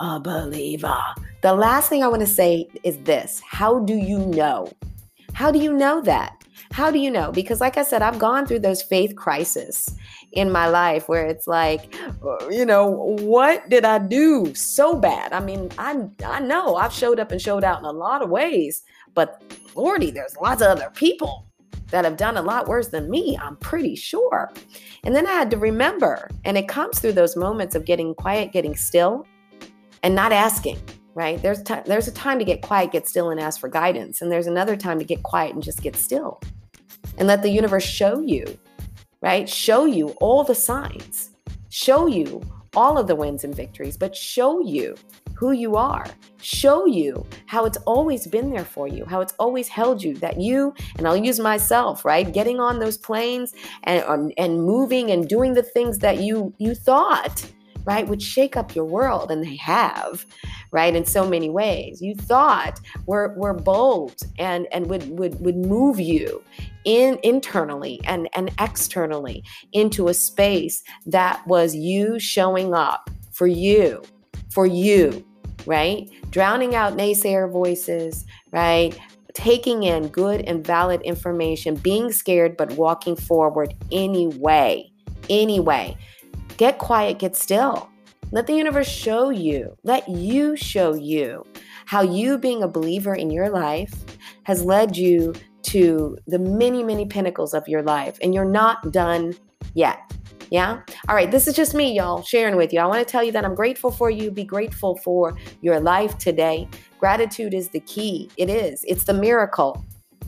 a 0.00 0.20
believer. 0.20 1.00
The 1.42 1.54
last 1.54 1.88
thing 1.88 2.04
I 2.04 2.08
want 2.08 2.20
to 2.20 2.26
say 2.26 2.68
is 2.84 2.98
this 2.98 3.42
How 3.44 3.80
do 3.80 3.94
you 3.94 4.18
know? 4.18 4.70
How 5.32 5.50
do 5.50 5.58
you 5.58 5.72
know 5.72 6.00
that? 6.02 6.44
How 6.70 6.90
do 6.90 7.00
you 7.00 7.10
know? 7.10 7.32
Because, 7.32 7.60
like 7.60 7.76
I 7.76 7.82
said, 7.82 8.00
I've 8.00 8.20
gone 8.20 8.46
through 8.46 8.60
those 8.60 8.80
faith 8.80 9.16
crises 9.16 9.88
in 10.32 10.50
my 10.50 10.66
life 10.66 11.08
where 11.08 11.26
it's 11.26 11.46
like, 11.46 11.94
you 12.50 12.64
know, 12.64 12.86
what 13.20 13.68
did 13.68 13.84
I 13.84 13.98
do 13.98 14.54
so 14.54 14.96
bad? 14.96 15.32
I 15.32 15.40
mean, 15.40 15.70
I 15.78 16.08
I 16.24 16.40
know 16.40 16.76
I've 16.76 16.92
showed 16.92 17.20
up 17.20 17.32
and 17.32 17.40
showed 17.40 17.64
out 17.64 17.78
in 17.78 17.84
a 17.84 17.92
lot 17.92 18.22
of 18.22 18.30
ways, 18.30 18.82
but 19.14 19.42
Lordy, 19.74 20.10
there's 20.10 20.36
lots 20.36 20.62
of 20.62 20.68
other 20.68 20.90
people 20.94 21.46
that 21.92 22.04
have 22.04 22.16
done 22.16 22.36
a 22.36 22.42
lot 22.42 22.66
worse 22.66 22.88
than 22.88 23.10
me, 23.10 23.38
I'm 23.40 23.56
pretty 23.56 23.94
sure. 23.94 24.50
And 25.04 25.14
then 25.14 25.26
I 25.26 25.32
had 25.32 25.50
to 25.50 25.58
remember, 25.58 26.28
and 26.44 26.56
it 26.56 26.66
comes 26.66 26.98
through 26.98 27.12
those 27.12 27.36
moments 27.36 27.74
of 27.74 27.84
getting 27.84 28.14
quiet, 28.14 28.50
getting 28.50 28.74
still, 28.74 29.26
and 30.02 30.14
not 30.14 30.32
asking, 30.32 30.78
right? 31.14 31.40
There's, 31.40 31.62
t- 31.62 31.74
there's 31.84 32.08
a 32.08 32.12
time 32.12 32.38
to 32.38 32.44
get 32.46 32.62
quiet, 32.62 32.92
get 32.92 33.06
still, 33.06 33.30
and 33.30 33.38
ask 33.38 33.60
for 33.60 33.68
guidance. 33.68 34.22
And 34.22 34.32
there's 34.32 34.46
another 34.46 34.74
time 34.74 34.98
to 34.98 35.04
get 35.04 35.22
quiet 35.22 35.52
and 35.52 35.62
just 35.62 35.82
get 35.82 35.94
still 35.94 36.40
and 37.18 37.28
let 37.28 37.42
the 37.42 37.50
universe 37.50 37.84
show 37.84 38.20
you, 38.20 38.58
right? 39.22 39.48
Show 39.48 39.86
you 39.86 40.08
all 40.20 40.44
the 40.44 40.54
signs, 40.54 41.30
show 41.70 42.06
you 42.06 42.42
all 42.74 42.98
of 42.98 43.06
the 43.06 43.14
wins 43.16 43.44
and 43.44 43.54
victories, 43.54 43.96
but 43.96 44.14
show 44.16 44.60
you 44.60 44.96
who 45.34 45.52
you 45.52 45.76
are, 45.76 46.06
show 46.40 46.86
you 46.86 47.26
how 47.46 47.64
it's 47.64 47.78
always 47.78 48.26
been 48.26 48.50
there 48.50 48.64
for 48.64 48.86
you, 48.86 49.04
how 49.04 49.20
it's 49.20 49.34
always 49.38 49.68
held 49.68 50.02
you, 50.02 50.14
that 50.14 50.40
you, 50.40 50.74
and 50.96 51.06
I'll 51.06 51.16
use 51.16 51.40
myself, 51.40 52.04
right? 52.04 52.32
Getting 52.32 52.60
on 52.60 52.78
those 52.78 52.96
planes 52.96 53.52
and, 53.84 54.32
and 54.38 54.62
moving 54.62 55.10
and 55.10 55.28
doing 55.28 55.54
the 55.54 55.62
things 55.62 55.98
that 55.98 56.18
you 56.18 56.54
you 56.58 56.74
thought 56.74 57.44
right, 57.84 58.06
would 58.06 58.22
shake 58.22 58.56
up 58.56 58.74
your 58.74 58.84
world, 58.84 59.30
and 59.30 59.42
they 59.44 59.56
have, 59.56 60.26
right, 60.70 60.94
in 60.94 61.04
so 61.04 61.28
many 61.28 61.50
ways. 61.50 62.00
You 62.00 62.14
thought 62.14 62.80
were 63.06 63.34
were 63.36 63.54
bold 63.54 64.16
and 64.38 64.66
and 64.72 64.86
would 64.86 65.18
would 65.18 65.40
would 65.40 65.56
move 65.56 66.00
you 66.00 66.42
in 66.84 67.18
internally 67.22 68.00
and 68.04 68.28
and 68.34 68.50
externally 68.60 69.44
into 69.72 70.08
a 70.08 70.14
space 70.14 70.82
that 71.06 71.46
was 71.46 71.74
you 71.74 72.18
showing 72.18 72.74
up 72.74 73.10
for 73.32 73.46
you, 73.46 74.02
for 74.50 74.66
you, 74.66 75.24
right? 75.66 76.08
Drowning 76.30 76.74
out 76.74 76.96
naysayer 76.96 77.50
voices, 77.50 78.24
right? 78.52 78.98
Taking 79.34 79.84
in 79.84 80.08
good 80.08 80.42
and 80.42 80.64
valid 80.66 81.00
information, 81.02 81.74
being 81.76 82.12
scared 82.12 82.56
but 82.56 82.72
walking 82.72 83.16
forward 83.16 83.74
anyway. 83.90 84.90
Anyway. 85.30 85.96
Get 86.62 86.78
quiet, 86.78 87.18
get 87.18 87.34
still. 87.34 87.90
Let 88.30 88.46
the 88.46 88.52
universe 88.52 88.88
show 88.88 89.30
you, 89.30 89.76
let 89.82 90.08
you 90.08 90.54
show 90.54 90.94
you 90.94 91.44
how 91.86 92.02
you 92.02 92.38
being 92.38 92.62
a 92.62 92.68
believer 92.68 93.16
in 93.16 93.30
your 93.30 93.50
life 93.50 93.92
has 94.44 94.62
led 94.62 94.96
you 94.96 95.34
to 95.62 96.16
the 96.28 96.38
many, 96.38 96.84
many 96.84 97.04
pinnacles 97.04 97.52
of 97.52 97.66
your 97.66 97.82
life, 97.82 98.16
and 98.22 98.32
you're 98.32 98.44
not 98.44 98.92
done 98.92 99.34
yet. 99.74 99.98
Yeah? 100.52 100.82
All 101.08 101.16
right, 101.16 101.32
this 101.32 101.48
is 101.48 101.56
just 101.56 101.74
me, 101.74 101.96
y'all, 101.96 102.22
sharing 102.22 102.54
with 102.54 102.72
you. 102.72 102.78
I 102.78 102.86
want 102.86 103.04
to 103.04 103.10
tell 103.10 103.24
you 103.24 103.32
that 103.32 103.44
I'm 103.44 103.56
grateful 103.56 103.90
for 103.90 104.08
you. 104.08 104.30
Be 104.30 104.44
grateful 104.44 104.94
for 104.98 105.36
your 105.62 105.80
life 105.80 106.16
today. 106.18 106.68
Gratitude 107.00 107.54
is 107.54 107.70
the 107.70 107.80
key. 107.80 108.30
It 108.36 108.48
is, 108.48 108.84
it's 108.86 109.02
the 109.02 109.14
miracle. 109.14 109.84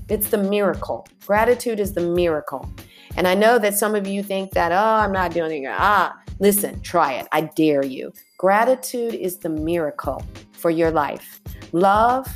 It's 0.09 0.31
the 0.31 0.39
miracle. 0.39 1.07
Gratitude 1.27 1.79
is 1.79 1.93
the 1.93 2.03
miracle. 2.03 2.69
And 3.17 3.29
I 3.29 3.35
know 3.37 3.61
that 3.61 3.79
some 3.79 3.95
of 3.95 4.09
you 4.09 4.25
think 4.25 4.51
that, 4.51 4.73
oh, 4.73 5.01
I'm 5.05 5.13
not 5.13 5.33
doing 5.33 5.63
it. 5.63 5.73
Ah, 5.73 6.21
listen, 6.39 6.81
try 6.81 7.15
it. 7.15 7.27
I 7.33 7.43
dare 7.43 7.85
you. 7.85 8.13
Gratitude 8.39 9.15
is 9.15 9.39
the 9.39 9.49
miracle 9.49 10.25
for 10.53 10.71
your 10.71 10.91
life. 10.91 11.41
Love 11.73 12.27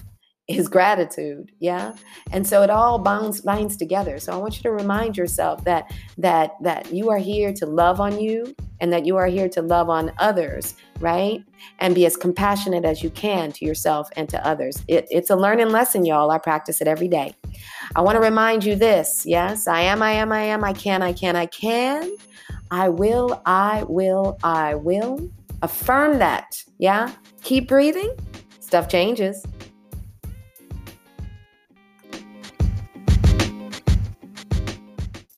is 0.49 0.67
gratitude 0.67 1.53
yeah? 1.61 1.93
And 2.33 2.47
so 2.47 2.63
it 2.63 2.71
all 2.71 2.99
binds 2.99 3.43
binds 3.43 3.77
together. 3.77 4.19
So 4.19 4.33
i 4.33 4.37
want 4.37 4.57
you 4.57 4.63
to 4.63 4.73
remind 4.73 5.17
yourself 5.17 5.63
that 5.65 5.93
that 6.17 6.53
that 6.63 6.93
you 6.93 7.11
are 7.11 7.19
here 7.19 7.53
to 7.53 7.67
love 7.67 8.01
on 8.01 8.19
you 8.19 8.55
and 8.81 8.91
that 8.93 9.05
you 9.05 9.17
are 9.17 9.27
here 9.27 9.49
to 9.51 9.61
love 9.61 9.91
on 9.91 10.11
others 10.19 10.75
right? 11.01 11.45
And 11.79 11.95
be 11.95 12.07
as 12.07 12.17
compassionate 12.17 12.85
as 12.85 13.03
you 13.03 13.11
can 13.11 13.53
to 13.53 13.65
yourself 13.65 14.09
and 14.17 14.29
to 14.31 14.47
others. 14.47 14.83
It, 14.89 15.07
it's 15.11 15.31
a 15.31 15.37
learning 15.37 15.71
lesson 15.71 16.05
y'all. 16.05 16.31
I 16.31 16.39
practice 16.39 16.81
it 16.81 16.89
every 16.89 17.07
day. 17.07 17.37
I 17.95 18.01
want 18.01 18.17
to 18.17 18.21
remind 18.21 18.65
you 18.65 18.75
this 18.75 19.25
yes? 19.25 19.67
I 19.67 19.83
am 19.83 20.03
i 20.03 20.13
am 20.13 20.33
i 20.33 20.43
am 20.43 20.65
i 20.65 20.73
can 20.73 21.03
i 21.03 21.13
can 21.13 21.37
i 21.37 21.47
can 21.47 22.11
i 22.71 22.89
will 22.89 23.41
i 23.47 23.85
will 23.89 24.39
i 24.43 24.75
will 24.75 25.31
affirm 25.63 26.19
that. 26.19 26.63
Yeah? 26.79 27.11
Keep 27.43 27.69
breathing. 27.69 28.15
Stuff 28.61 28.89
changes 28.89 29.45